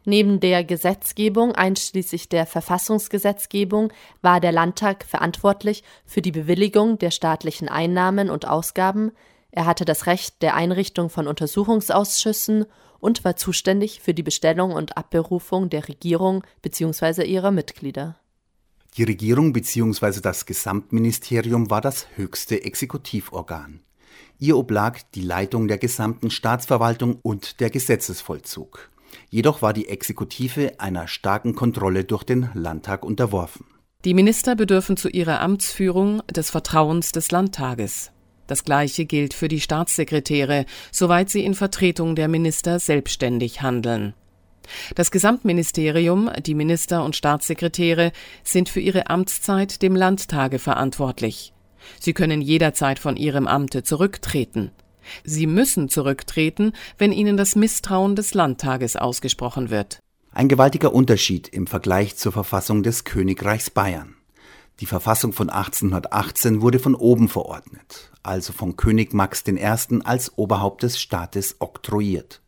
Neben 0.03 0.41
der 0.41 0.65
Gesetzgebung 0.65 1.53
einschließlich 1.53 2.27
der 2.27 2.45
Verfassungsgesetzgebung 2.45 3.93
war 4.21 4.41
der 4.41 4.51
Landtag 4.51 5.05
verantwortlich 5.05 5.81
für 6.05 6.21
die 6.21 6.33
Bewilligung 6.33 6.99
der 6.99 7.11
staatlichen 7.11 7.69
Einnahmen 7.69 8.29
und 8.29 8.45
Ausgaben, 8.45 9.13
er 9.55 9.65
hatte 9.65 9.85
das 9.85 10.05
Recht 10.05 10.41
der 10.41 10.55
Einrichtung 10.55 11.09
von 11.09 11.27
Untersuchungsausschüssen 11.27 12.65
und 13.05 13.23
war 13.23 13.35
zuständig 13.35 14.01
für 14.01 14.15
die 14.15 14.23
Bestellung 14.23 14.71
und 14.71 14.97
Abberufung 14.97 15.69
der 15.69 15.87
Regierung 15.87 16.43
bzw. 16.63 17.23
ihrer 17.23 17.51
Mitglieder. 17.51 18.15
Die 18.97 19.03
Regierung 19.03 19.53
bzw. 19.53 20.21
das 20.21 20.47
Gesamtministerium 20.47 21.69
war 21.69 21.81
das 21.81 22.07
höchste 22.15 22.63
Exekutivorgan. 22.63 23.81
Ihr 24.39 24.57
oblag 24.57 25.01
die 25.13 25.21
Leitung 25.21 25.67
der 25.67 25.77
gesamten 25.77 26.31
Staatsverwaltung 26.31 27.19
und 27.21 27.59
der 27.59 27.69
Gesetzesvollzug. 27.69 28.89
Jedoch 29.29 29.61
war 29.61 29.73
die 29.73 29.87
Exekutive 29.87 30.79
einer 30.79 31.07
starken 31.07 31.53
Kontrolle 31.53 32.05
durch 32.05 32.23
den 32.23 32.49
Landtag 32.55 33.05
unterworfen. 33.05 33.67
Die 34.03 34.15
Minister 34.15 34.55
bedürfen 34.55 34.97
zu 34.97 35.09
ihrer 35.09 35.41
Amtsführung 35.41 36.23
des 36.27 36.49
Vertrauens 36.49 37.11
des 37.11 37.29
Landtages. 37.29 38.11
Das 38.47 38.63
Gleiche 38.63 39.05
gilt 39.05 39.33
für 39.33 39.47
die 39.47 39.59
Staatssekretäre, 39.59 40.65
soweit 40.91 41.29
sie 41.29 41.43
in 41.43 41.55
Vertretung 41.55 42.15
der 42.15 42.27
Minister 42.27 42.79
selbstständig 42.79 43.61
handeln. 43.61 44.13
Das 44.95 45.11
Gesamtministerium, 45.11 46.29
die 46.45 46.55
Minister 46.55 47.03
und 47.03 47.15
Staatssekretäre 47.15 48.11
sind 48.43 48.69
für 48.69 48.79
ihre 48.79 49.09
Amtszeit 49.09 49.81
dem 49.81 49.95
Landtage 49.95 50.59
verantwortlich. 50.59 51.53
Sie 51.99 52.13
können 52.13 52.41
jederzeit 52.41 52.99
von 52.99 53.15
ihrem 53.15 53.47
Amte 53.47 53.83
zurücktreten. 53.83 54.71
Sie 55.23 55.45
müssen 55.45 55.87
zurücktreten, 55.87 56.73
wenn 56.97 57.11
ihnen 57.11 57.37
das 57.37 57.55
Misstrauen 57.55 58.15
des 58.15 58.33
Landtages 58.33 58.95
ausgesprochen 58.95 59.69
wird. 59.69 59.99
Ein 60.31 60.47
gewaltiger 60.47 60.93
Unterschied 60.93 61.47
im 61.47 61.67
Vergleich 61.67 62.15
zur 62.15 62.31
Verfassung 62.31 62.81
des 62.81 63.03
Königreichs 63.03 63.69
Bayern. 63.69 64.14
Die 64.81 64.85
Verfassung 64.85 65.31
von 65.31 65.49
1818 65.49 66.61
wurde 66.61 66.79
von 66.79 66.95
oben 66.95 67.29
verordnet, 67.29 68.11
also 68.23 68.51
von 68.51 68.75
König 68.75 69.13
Max 69.13 69.41
I. 69.47 69.57
als 70.03 70.37
Oberhaupt 70.37 70.83
des 70.83 70.99
Staates 70.99 71.55
oktroyiert. 71.59 72.41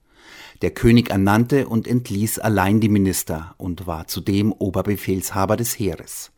Der 0.62 0.72
König 0.72 1.10
ernannte 1.10 1.70
und 1.70 1.88
entließ 1.88 2.40
allein 2.40 2.82
die 2.82 2.90
Minister 2.90 3.56
und 3.58 3.88
war 3.88 4.08
zudem 4.08 4.52
Oberbefehlshaber 4.52 5.56
des 5.56 5.80
Heeres. 5.80 6.32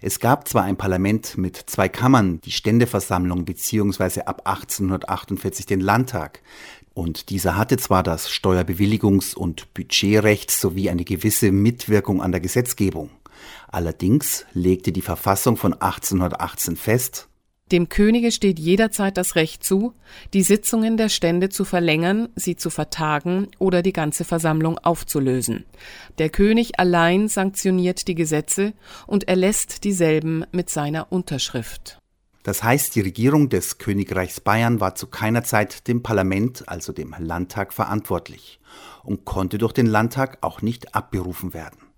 Es 0.00 0.20
gab 0.20 0.48
zwar 0.48 0.62
ein 0.62 0.78
Parlament 0.78 1.36
mit 1.36 1.56
zwei 1.66 1.90
Kammern, 1.90 2.40
die 2.40 2.50
Ständeversammlung 2.50 3.44
bzw. 3.44 4.22
ab 4.22 4.42
1848 4.46 5.66
den 5.66 5.80
Landtag, 5.80 6.40
und 6.94 7.28
dieser 7.28 7.56
hatte 7.56 7.76
zwar 7.76 8.02
das 8.02 8.30
Steuerbewilligungs- 8.30 9.34
und 9.34 9.74
Budgetrecht 9.74 10.50
sowie 10.50 10.88
eine 10.88 11.04
gewisse 11.04 11.52
Mitwirkung 11.52 12.22
an 12.22 12.32
der 12.32 12.40
Gesetzgebung. 12.40 13.10
Allerdings 13.68 14.46
legte 14.52 14.92
die 14.92 15.02
Verfassung 15.02 15.56
von 15.56 15.74
1818 15.74 16.76
fest, 16.76 17.30
dem 17.72 17.88
Könige 17.88 18.32
steht 18.32 18.58
jederzeit 18.58 19.16
das 19.16 19.36
Recht 19.36 19.62
zu, 19.62 19.94
die 20.34 20.42
Sitzungen 20.42 20.96
der 20.96 21.08
Stände 21.08 21.50
zu 21.50 21.64
verlängern, 21.64 22.28
sie 22.34 22.56
zu 22.56 22.68
vertagen 22.68 23.46
oder 23.60 23.82
die 23.82 23.92
ganze 23.92 24.24
Versammlung 24.24 24.76
aufzulösen. 24.78 25.66
Der 26.18 26.30
König 26.30 26.80
allein 26.80 27.28
sanktioniert 27.28 28.08
die 28.08 28.16
Gesetze 28.16 28.72
und 29.06 29.28
erlässt 29.28 29.84
dieselben 29.84 30.44
mit 30.50 30.68
seiner 30.68 31.12
Unterschrift. 31.12 31.98
Das 32.42 32.64
heißt, 32.64 32.96
die 32.96 33.02
Regierung 33.02 33.50
des 33.50 33.78
Königreichs 33.78 34.40
Bayern 34.40 34.80
war 34.80 34.96
zu 34.96 35.06
keiner 35.06 35.44
Zeit 35.44 35.86
dem 35.86 36.02
Parlament, 36.02 36.68
also 36.68 36.92
dem 36.92 37.14
Landtag, 37.18 37.72
verantwortlich 37.72 38.58
und 39.04 39.24
konnte 39.24 39.58
durch 39.58 39.74
den 39.74 39.86
Landtag 39.86 40.38
auch 40.40 40.62
nicht 40.62 40.94
abberufen 40.94 41.54
werden. 41.54 41.89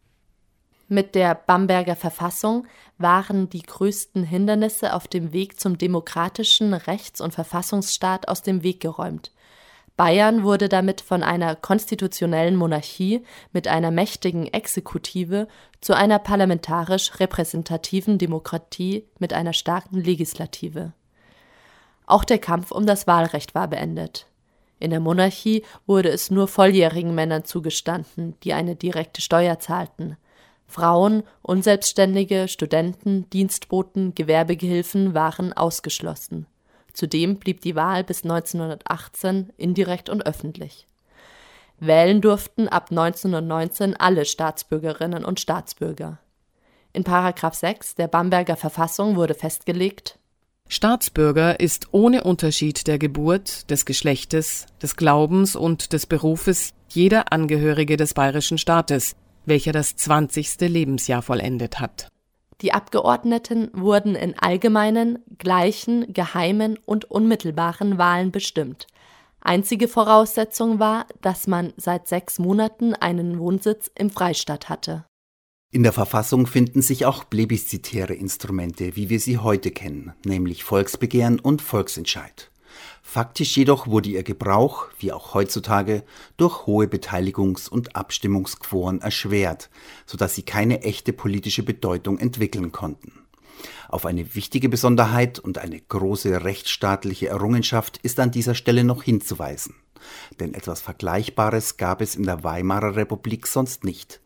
Mit 0.92 1.14
der 1.14 1.34
Bamberger 1.34 1.96
Verfassung 1.96 2.66
waren 2.98 3.48
die 3.48 3.62
größten 3.62 4.24
Hindernisse 4.24 4.92
auf 4.92 5.08
dem 5.08 5.32
Weg 5.32 5.58
zum 5.58 5.78
demokratischen 5.78 6.74
Rechts- 6.74 7.22
und 7.22 7.32
Verfassungsstaat 7.32 8.28
aus 8.28 8.42
dem 8.42 8.62
Weg 8.62 8.80
geräumt. 8.80 9.32
Bayern 9.96 10.42
wurde 10.42 10.68
damit 10.68 11.00
von 11.00 11.22
einer 11.22 11.56
konstitutionellen 11.56 12.56
Monarchie 12.56 13.24
mit 13.54 13.68
einer 13.68 13.90
mächtigen 13.90 14.52
Exekutive 14.52 15.48
zu 15.80 15.96
einer 15.96 16.18
parlamentarisch 16.18 17.18
repräsentativen 17.20 18.18
Demokratie 18.18 19.06
mit 19.18 19.32
einer 19.32 19.54
starken 19.54 19.96
Legislative. 19.96 20.92
Auch 22.04 22.24
der 22.24 22.38
Kampf 22.38 22.70
um 22.70 22.84
das 22.84 23.06
Wahlrecht 23.06 23.54
war 23.54 23.68
beendet. 23.68 24.26
In 24.78 24.90
der 24.90 25.00
Monarchie 25.00 25.64
wurde 25.86 26.10
es 26.10 26.30
nur 26.30 26.48
volljährigen 26.48 27.14
Männern 27.14 27.46
zugestanden, 27.46 28.34
die 28.42 28.52
eine 28.52 28.76
direkte 28.76 29.22
Steuer 29.22 29.58
zahlten. 29.58 30.18
Frauen, 30.72 31.22
Unselbstständige, 31.42 32.48
Studenten, 32.48 33.28
Dienstboten, 33.30 34.14
Gewerbegehilfen 34.14 35.14
waren 35.14 35.52
ausgeschlossen. 35.52 36.46
Zudem 36.92 37.36
blieb 37.36 37.60
die 37.60 37.76
Wahl 37.76 38.04
bis 38.04 38.24
1918 38.24 39.50
indirekt 39.56 40.08
und 40.08 40.26
öffentlich. 40.26 40.86
Wählen 41.78 42.20
durften 42.20 42.68
ab 42.68 42.90
1919 42.90 43.96
alle 43.96 44.24
Staatsbürgerinnen 44.24 45.24
und 45.24 45.40
Staatsbürger. 45.40 46.18
In§ 46.92 47.04
6 47.54 47.94
der 47.94 48.08
Bamberger 48.08 48.56
Verfassung 48.56 49.16
wurde 49.16 49.34
festgelegt 49.34 50.18
Staatsbürger 50.68 51.60
ist 51.60 51.88
ohne 51.92 52.24
Unterschied 52.24 52.86
der 52.86 52.98
Geburt, 52.98 53.68
des 53.70 53.84
Geschlechtes, 53.84 54.64
des 54.80 54.96
Glaubens 54.96 55.54
und 55.54 55.92
des 55.92 56.06
Berufes 56.06 56.72
jeder 56.88 57.30
Angehörige 57.30 57.98
des 57.98 58.14
bayerischen 58.14 58.56
Staates, 58.56 59.14
welcher 59.44 59.72
das 59.72 59.96
20. 59.96 60.60
Lebensjahr 60.60 61.22
vollendet 61.22 61.80
hat. 61.80 62.08
Die 62.60 62.72
Abgeordneten 62.72 63.70
wurden 63.72 64.14
in 64.14 64.38
allgemeinen, 64.38 65.18
gleichen, 65.38 66.12
geheimen 66.12 66.78
und 66.86 67.10
unmittelbaren 67.10 67.98
Wahlen 67.98 68.30
bestimmt. 68.30 68.86
Einzige 69.40 69.88
Voraussetzung 69.88 70.78
war, 70.78 71.06
dass 71.20 71.48
man 71.48 71.72
seit 71.76 72.06
sechs 72.06 72.38
Monaten 72.38 72.94
einen 72.94 73.40
Wohnsitz 73.40 73.90
im 73.96 74.10
Freistaat 74.10 74.68
hatte. 74.68 75.04
In 75.72 75.82
der 75.82 75.92
Verfassung 75.92 76.46
finden 76.46 76.82
sich 76.82 77.06
auch 77.06 77.28
plebiszitäre 77.28 78.14
Instrumente, 78.14 78.94
wie 78.94 79.08
wir 79.08 79.18
sie 79.18 79.38
heute 79.38 79.72
kennen, 79.72 80.12
nämlich 80.24 80.62
Volksbegehren 80.62 81.40
und 81.40 81.62
Volksentscheid. 81.62 82.51
Faktisch 83.02 83.56
jedoch 83.56 83.86
wurde 83.86 84.10
ihr 84.10 84.22
Gebrauch, 84.22 84.88
wie 84.98 85.12
auch 85.12 85.34
heutzutage, 85.34 86.04
durch 86.36 86.66
hohe 86.66 86.86
Beteiligungs- 86.86 87.68
und 87.68 87.96
Abstimmungsquoren 87.96 89.00
erschwert, 89.00 89.70
so 90.06 90.16
dass 90.16 90.34
sie 90.34 90.42
keine 90.42 90.82
echte 90.82 91.12
politische 91.12 91.62
Bedeutung 91.62 92.18
entwickeln 92.18 92.72
konnten. 92.72 93.12
Auf 93.88 94.06
eine 94.06 94.34
wichtige 94.34 94.68
Besonderheit 94.68 95.38
und 95.38 95.58
eine 95.58 95.78
große 95.78 96.44
rechtsstaatliche 96.44 97.28
Errungenschaft 97.28 97.98
ist 97.98 98.18
an 98.20 98.30
dieser 98.30 98.54
Stelle 98.54 98.84
noch 98.84 99.02
hinzuweisen. 99.02 99.74
Denn 100.40 100.54
etwas 100.54 100.80
Vergleichbares 100.80 101.76
gab 101.76 102.00
es 102.00 102.16
in 102.16 102.24
der 102.24 102.42
Weimarer 102.42 102.96
Republik 102.96 103.46
sonst 103.46 103.84
nicht. 103.84 104.20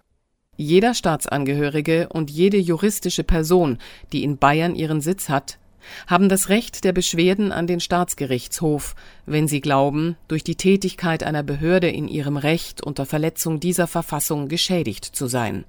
Jeder 0.57 0.95
Staatsangehörige 0.95 2.09
und 2.09 2.31
jede 2.31 2.57
juristische 2.57 3.25
Person, 3.25 3.79
die 4.13 4.25
in 4.25 4.39
Bayern 4.39 4.75
ihren 4.75 5.03
Sitz 5.03 5.29
hat, 5.29 5.59
haben 6.07 6.29
das 6.29 6.49
Recht 6.49 6.85
der 6.85 6.93
Beschwerden 6.93 7.53
an 7.53 7.67
den 7.67 7.81
Staatsgerichtshof, 7.81 8.95
wenn 9.27 9.49
sie 9.49 9.61
glauben, 9.61 10.17
durch 10.29 10.45
die 10.45 10.57
Tätigkeit 10.57 11.23
einer 11.23 11.43
Behörde 11.43 11.89
in 11.89 12.09
ihrem 12.09 12.37
Recht 12.37 12.83
unter 12.83 13.07
Verletzung 13.07 13.61
dieser 13.61 13.87
Verfassung 13.87 14.49
geschädigt 14.49 15.05
zu 15.05 15.27
sein. 15.27 15.65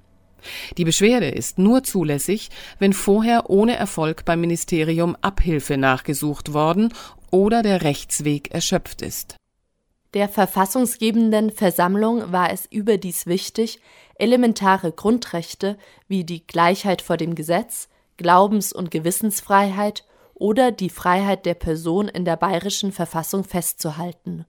Die 0.76 0.84
Beschwerde 0.84 1.28
ist 1.28 1.58
nur 1.58 1.82
zulässig, 1.82 2.50
wenn 2.78 2.92
vorher 2.92 3.50
ohne 3.50 3.76
Erfolg 3.76 4.24
beim 4.24 4.40
Ministerium 4.40 5.16
Abhilfe 5.20 5.76
nachgesucht 5.76 6.52
worden 6.52 6.92
oder 7.30 7.62
der 7.62 7.82
Rechtsweg 7.82 8.52
erschöpft 8.52 9.02
ist. 9.02 9.36
Der 10.14 10.28
verfassungsgebenden 10.28 11.50
Versammlung 11.50 12.32
war 12.32 12.50
es 12.50 12.64
überdies 12.66 13.26
wichtig, 13.26 13.80
elementare 14.14 14.90
Grundrechte 14.90 15.76
wie 16.08 16.24
die 16.24 16.46
Gleichheit 16.46 17.02
vor 17.02 17.18
dem 17.18 17.34
Gesetz, 17.34 17.88
Glaubens- 18.16 18.72
und 18.72 18.90
Gewissensfreiheit 18.90 20.04
oder 20.38 20.72
die 20.72 20.90
Freiheit 20.90 21.46
der 21.46 21.54
Person 21.54 22.08
in 22.08 22.24
der 22.24 22.36
bayerischen 22.36 22.92
Verfassung 22.92 23.44
festzuhalten, 23.44 24.46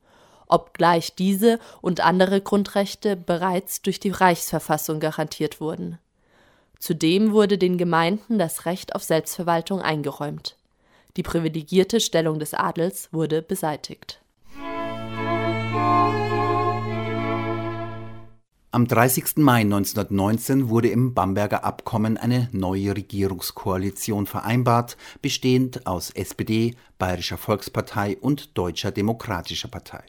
obgleich 0.48 1.16
diese 1.16 1.60
und 1.82 2.02
andere 2.02 2.42
Grundrechte 2.42 3.16
bereits 3.16 3.82
durch 3.82 4.00
die 4.00 4.12
Reichsverfassung 4.12 5.00
garantiert 5.00 5.62
wurden. 5.62 6.00
Zudem 6.80 7.34
wurde 7.34 7.58
den 7.58 7.78
Gemeinden 7.78 8.40
das 8.40 8.66
Recht 8.66 8.96
auf 8.96 9.04
Selbstverwaltung 9.04 9.82
eingeräumt. 9.82 10.56
Die 11.18 11.24
privilegierte 11.24 12.00
Stellung 12.00 12.40
des 12.40 12.54
Adels 12.54 13.10
wurde 13.12 13.42
beseitigt 13.42 14.22
Am 18.72 18.86
30. 18.88 19.38
Mai 19.38 19.62
1919 19.62 20.70
wurde 20.70 20.90
im 20.90 21.16
Bamberger 21.16 21.64
Abkommen 21.64 22.18
eine 22.18 22.50
neue 22.52 22.96
Regierungskoalition 22.96 24.28
vereinbart, 24.28 24.96
bestehend 25.24 25.88
aus 25.88 26.12
SPD, 26.12 26.76
Bayerischer 27.00 27.40
Volkspartei 27.40 28.18
und 28.22 28.56
Deutscher 28.56 28.92
Demokratischer 28.92 29.70
Partei. 29.70 30.04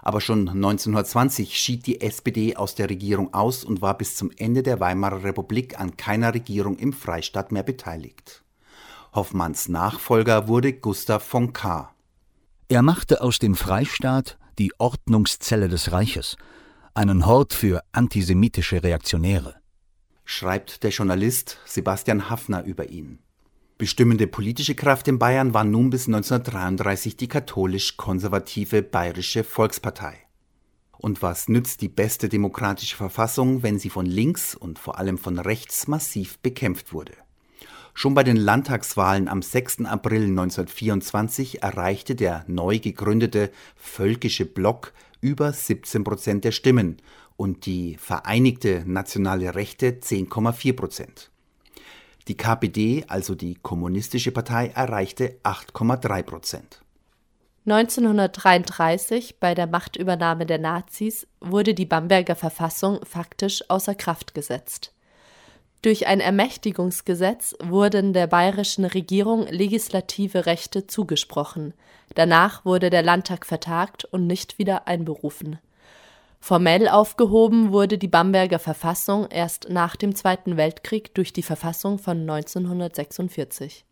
Aber 0.00 0.22
schon 0.22 0.48
1920 0.48 1.54
schied 1.54 1.86
die 1.86 2.00
SPD 2.00 2.56
aus 2.56 2.76
der 2.76 2.88
Regierung 2.88 3.34
aus 3.34 3.62
und 3.62 3.82
war 3.82 3.98
bis 3.98 4.16
zum 4.16 4.30
Ende 4.38 4.62
der 4.62 4.80
Weimarer 4.80 5.22
Republik 5.22 5.78
an 5.78 5.98
keiner 5.98 6.32
Regierung 6.32 6.78
im 6.78 6.94
Freistaat 6.94 7.52
mehr 7.52 7.62
beteiligt. 7.62 8.42
Hoffmanns 9.12 9.68
Nachfolger 9.68 10.48
wurde 10.48 10.72
Gustav 10.72 11.22
von 11.22 11.52
Kahr. 11.52 11.94
Er 12.68 12.80
machte 12.80 13.20
aus 13.20 13.38
dem 13.38 13.54
Freistaat 13.54 14.38
die 14.58 14.72
Ordnungszelle 14.78 15.68
des 15.68 15.92
Reiches– 15.92 16.38
einen 16.96 17.26
Hort 17.26 17.52
für 17.52 17.82
antisemitische 17.92 18.82
Reaktionäre. 18.82 19.56
Schreibt 20.24 20.82
der 20.82 20.90
Journalist 20.90 21.58
Sebastian 21.66 22.30
Hafner 22.30 22.64
über 22.64 22.88
ihn. 22.88 23.18
Bestimmende 23.76 24.26
politische 24.26 24.74
Kraft 24.74 25.06
in 25.06 25.18
Bayern 25.18 25.52
war 25.52 25.64
nun 25.64 25.90
bis 25.90 26.06
1933 26.06 27.18
die 27.18 27.28
katholisch-konservative 27.28 28.82
Bayerische 28.82 29.44
Volkspartei. 29.44 30.14
Und 30.96 31.20
was 31.20 31.50
nützt 31.50 31.82
die 31.82 31.90
beste 31.90 32.30
demokratische 32.30 32.96
Verfassung, 32.96 33.62
wenn 33.62 33.78
sie 33.78 33.90
von 33.90 34.06
links 34.06 34.54
und 34.54 34.78
vor 34.78 34.98
allem 34.98 35.18
von 35.18 35.38
rechts 35.38 35.88
massiv 35.88 36.38
bekämpft 36.38 36.94
wurde? 36.94 37.12
Schon 37.92 38.14
bei 38.14 38.24
den 38.24 38.36
Landtagswahlen 38.36 39.28
am 39.28 39.42
6. 39.42 39.84
April 39.84 40.24
1924 40.24 41.62
erreichte 41.62 42.14
der 42.14 42.44
neu 42.46 42.78
gegründete 42.78 43.50
Völkische 43.74 44.46
Block 44.46 44.94
über 45.26 45.52
17 45.52 46.04
Prozent 46.04 46.44
der 46.44 46.52
Stimmen 46.52 46.98
und 47.36 47.66
die 47.66 47.96
Vereinigte 47.96 48.84
Nationale 48.86 49.56
Rechte 49.56 49.90
10,4 49.90 50.76
Prozent. 50.76 51.30
Die 52.28 52.36
KPD, 52.36 53.04
also 53.08 53.34
die 53.34 53.56
Kommunistische 53.56 54.30
Partei, 54.30 54.68
erreichte 54.68 55.36
8,3 55.42 56.22
Prozent. 56.22 56.80
1933, 57.66 59.40
bei 59.40 59.56
der 59.56 59.66
Machtübernahme 59.66 60.46
der 60.46 60.58
Nazis, 60.58 61.26
wurde 61.40 61.74
die 61.74 61.86
Bamberger 61.86 62.36
Verfassung 62.36 63.00
faktisch 63.04 63.68
außer 63.68 63.96
Kraft 63.96 64.32
gesetzt. 64.32 64.92
Durch 65.86 66.08
ein 66.08 66.18
Ermächtigungsgesetz 66.18 67.54
wurden 67.62 68.12
der 68.12 68.26
bayerischen 68.26 68.84
Regierung 68.84 69.46
legislative 69.46 70.44
Rechte 70.44 70.88
zugesprochen, 70.88 71.74
danach 72.16 72.64
wurde 72.64 72.90
der 72.90 73.04
Landtag 73.04 73.46
vertagt 73.46 74.04
und 74.04 74.26
nicht 74.26 74.58
wieder 74.58 74.88
einberufen. 74.88 75.60
Formell 76.40 76.88
aufgehoben 76.88 77.70
wurde 77.70 77.98
die 77.98 78.08
Bamberger 78.08 78.58
Verfassung 78.58 79.28
erst 79.30 79.68
nach 79.68 79.94
dem 79.94 80.16
Zweiten 80.16 80.56
Weltkrieg 80.56 81.14
durch 81.14 81.32
die 81.32 81.44
Verfassung 81.44 82.00
von 82.00 82.28
1946. 82.28 83.84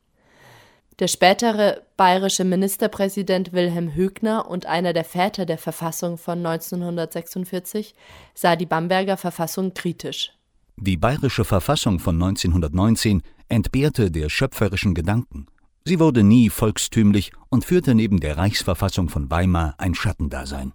Der 0.99 1.07
spätere 1.07 1.83
bayerische 1.97 2.43
Ministerpräsident 2.43 3.53
Wilhelm 3.53 3.95
Högner 3.95 4.51
und 4.51 4.67
einer 4.67 4.95
der 4.95 5.05
Väter 5.05 5.47
der 5.47 5.59
Verfassung 5.59 6.19
von 6.19 6.45
1946 6.45 7.95
sah 8.35 8.57
die 8.57 8.67
Bamberger 8.67 9.17
Verfassung 9.17 9.75
kritisch 9.75 10.33
Die 10.77 10.97
bayerische 10.97 11.45
Verfassung 11.45 11.99
von 11.99 12.17
1919 12.17 13.23
entbehrte 13.49 14.11
der 14.11 14.29
schöpferischen 14.29 14.95
Gedanken. 14.95 15.47
Sie 15.85 16.01
wurde 16.01 16.23
nie 16.23 16.51
volkstümlich 16.51 17.33
und 17.49 17.65
führte 17.65 17.95
neben 17.95 18.21
der 18.21 18.37
Reichsverfassung 18.37 19.09
von 19.09 19.31
Weimar 19.31 19.75
ein 19.79 19.95
Schattendasein. 19.95 20.73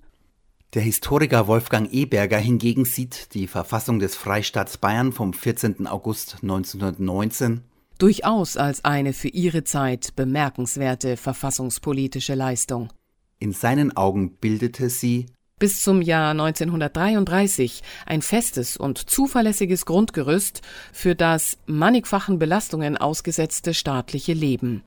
Der 0.74 0.84
Historiker 0.84 1.48
Wolfgang 1.48 1.92
Eberger 1.92 2.38
hingegen 2.38 2.86
sieht 2.86 3.34
die 3.34 3.48
Verfassung 3.48 4.00
des 4.00 4.16
Freistaats 4.16 4.78
Bayern 4.78 5.12
vom 5.12 5.34
14. 5.34 5.88
August 5.88 6.38
1919 6.44 7.62
durchaus 7.98 8.56
als 8.56 8.86
eine 8.86 9.14
für 9.14 9.28
ihre 9.28 9.64
Zeit 9.64 10.16
bemerkenswerte 10.16 11.18
verfassungspolitische 11.18 12.34
Leistung. 12.34 12.90
In 13.40 13.52
seinen 13.52 13.96
Augen 13.96 14.38
bildete 14.38 14.90
sie 14.90 15.28
bis 15.60 15.84
zum 15.84 16.02
Jahr 16.02 16.32
1933 16.32 17.84
ein 18.06 18.22
festes 18.22 18.78
und 18.78 18.98
zuverlässiges 18.98 19.86
Grundgerüst 19.86 20.62
für 20.92 21.16
das 21.16 21.58
mannigfachen 21.68 22.40
Belastungen 22.40 22.98
ausgesetzte 22.98 23.74
staatliche 23.74 24.34
Leben. 24.34 24.84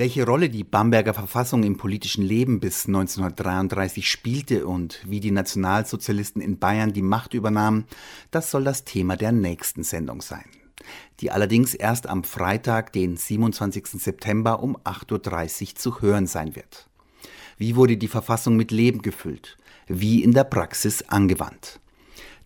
Welche 0.00 0.24
Rolle 0.24 0.48
die 0.48 0.64
Bamberger 0.64 1.12
Verfassung 1.12 1.62
im 1.62 1.76
politischen 1.76 2.24
Leben 2.24 2.58
bis 2.58 2.86
1933 2.86 4.08
spielte 4.08 4.66
und 4.66 5.02
wie 5.06 5.20
die 5.20 5.30
Nationalsozialisten 5.30 6.40
in 6.40 6.58
Bayern 6.58 6.94
die 6.94 7.02
Macht 7.02 7.34
übernahmen, 7.34 7.84
das 8.30 8.50
soll 8.50 8.64
das 8.64 8.86
Thema 8.86 9.18
der 9.18 9.32
nächsten 9.32 9.82
Sendung 9.82 10.22
sein, 10.22 10.46
die 11.20 11.30
allerdings 11.30 11.74
erst 11.74 12.06
am 12.06 12.24
Freitag, 12.24 12.94
den 12.94 13.18
27. 13.18 13.88
September 13.88 14.62
um 14.62 14.74
8.30 14.78 15.60
Uhr 15.60 15.74
zu 15.76 16.00
hören 16.00 16.26
sein 16.26 16.56
wird. 16.56 16.88
Wie 17.58 17.76
wurde 17.76 17.98
die 17.98 18.08
Verfassung 18.08 18.56
mit 18.56 18.70
Leben 18.70 19.02
gefüllt? 19.02 19.58
Wie 19.92 20.22
in 20.22 20.30
der 20.30 20.44
Praxis 20.44 21.02
angewandt? 21.08 21.80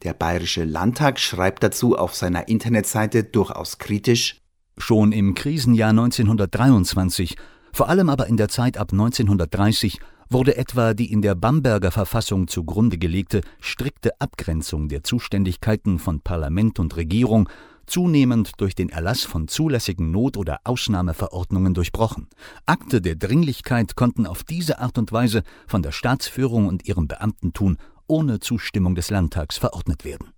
Der 0.03 0.15
Bayerische 0.15 0.65
Landtag 0.65 1.21
schreibt 1.21 1.63
dazu 1.63 1.95
auf 1.95 2.15
seiner 2.15 2.49
Internetseite 2.49 3.23
durchaus 3.23 3.77
kritisch, 3.77 4.41
Schon 4.79 5.13
im 5.13 5.35
Krisenjahr 5.35 5.91
1923, 5.91 7.37
vor 7.71 7.91
allem 7.91 8.09
aber 8.09 8.29
in 8.29 8.39
der 8.39 8.49
Zeit 8.49 8.79
ab 8.79 8.93
1930, 8.93 10.01
wurde 10.31 10.57
etwa 10.57 10.95
die 10.95 11.13
in 11.13 11.21
der 11.21 11.35
Bamberger 11.35 11.91
Verfassung 11.91 12.49
zugrunde 12.49 12.97
gelegte 12.97 13.43
strikte 13.61 14.19
Abgrenzung 14.23 14.89
der 14.89 15.05
Zuständigkeiten 15.05 15.99
von 15.99 16.21
Parlament 16.23 16.79
und 16.79 16.97
Regierung 16.97 17.51
zunehmend 17.87 18.53
durch 18.59 18.75
den 18.75 18.89
Erlass 18.89 19.25
von 19.25 19.49
zulässigen 19.49 20.11
Not- 20.11 20.37
oder 20.37 20.61
Ausnahmeverordnungen 20.65 21.75
durchbrochen. 21.75 22.29
Akte 22.67 23.01
der 23.01 23.17
Dringlichkeit 23.17 23.97
konnten 23.97 24.27
auf 24.27 24.45
diese 24.45 24.79
Art 24.79 24.99
und 24.99 25.13
Weise 25.13 25.43
von 25.67 25.83
der 25.83 25.93
Staatsführung 25.93 26.69
und 26.69 26.87
ihrem 26.87 27.09
Beamtentun 27.09 27.79
ohne 28.07 28.41
Zustimmung 28.41 28.95
des 28.95 29.11
Landtags 29.11 29.59
verordnet 29.59 30.05
werden. 30.05 30.29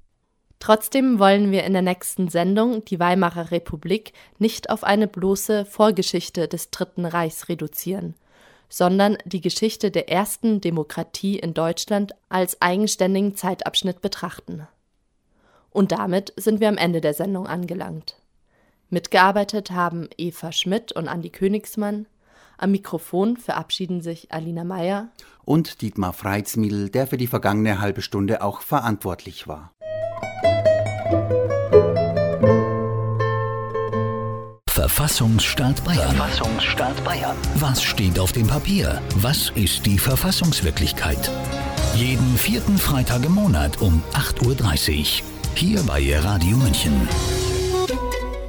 Trotzdem 0.59 1.19
wollen 1.19 1.51
wir 1.51 1.65
in 1.65 1.75
der 1.75 1.83
nächsten 1.83 2.29
Sendung 2.29 2.85
die 2.85 2.99
Weimarer 2.99 3.51
Republik 3.51 4.13
nicht 4.39 4.71
auf 4.71 4.85
eine 4.85 5.07
bloße 5.07 5.65
Vorgeschichte 5.65 6.49
des 6.49 6.71
Dritten 6.71 7.05
Reichs 7.05 7.49
reduzieren, 7.49 8.15
sondern 8.69 9.19
die 9.25 9.41
Geschichte 9.41 9.91
der 9.91 10.09
ersten 10.09 10.61
Demokratie 10.61 11.39
in 11.39 11.55
Deutschland 11.55 12.15
als 12.29 12.61
eigenständigen 12.63 13.37
Zeitabschnitt 13.37 14.01
betrachten. 14.01 14.67
Und 15.77 15.93
damit 15.93 16.33
sind 16.37 16.61
wir 16.61 16.71
am 16.71 16.79
Ende 16.79 17.03
der 17.03 17.13
Sendung 17.13 17.47
angelangt. 17.47 18.17
Mitgearbeitet 18.89 19.73
haben 19.73 20.09
Eva 20.17 20.51
Schmidt 20.51 20.93
und 20.93 21.07
Andi 21.07 21.29
Königsmann. 21.29 22.07
Am 22.57 22.71
Mikrofon 22.71 23.37
verabschieden 23.37 24.01
sich 24.01 24.33
Alina 24.33 24.65
Meyer 24.65 25.09
und 25.45 25.83
Dietmar 25.83 26.15
Freitsmiedl, 26.15 26.89
der 26.89 27.07
für 27.07 27.19
die 27.19 27.27
vergangene 27.27 27.79
halbe 27.79 28.01
Stunde 28.01 28.41
auch 28.41 28.63
verantwortlich 28.63 29.49
war. 29.49 29.71
Verfassungsstaat 34.71 35.85
Bayern. 35.85 36.17
Verfassungsstaat 36.17 37.05
Bayern. 37.05 37.37
Was 37.57 37.83
steht 37.83 38.19
auf 38.19 38.33
dem 38.33 38.47
Papier? 38.47 39.03
Was 39.17 39.51
ist 39.51 39.85
die 39.85 39.99
Verfassungswirklichkeit? 39.99 41.31
Jeden 41.95 42.39
vierten 42.39 42.79
Freitag 42.79 43.27
im 43.27 43.33
Monat 43.33 43.83
um 43.83 44.03
8.30 44.15 45.21
Uhr. 45.21 45.36
Hier 45.57 45.83
bei 45.85 46.19
Radio 46.19 46.55
München. 46.59 47.09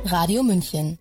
Radio 0.04 0.44
München. 0.44 1.00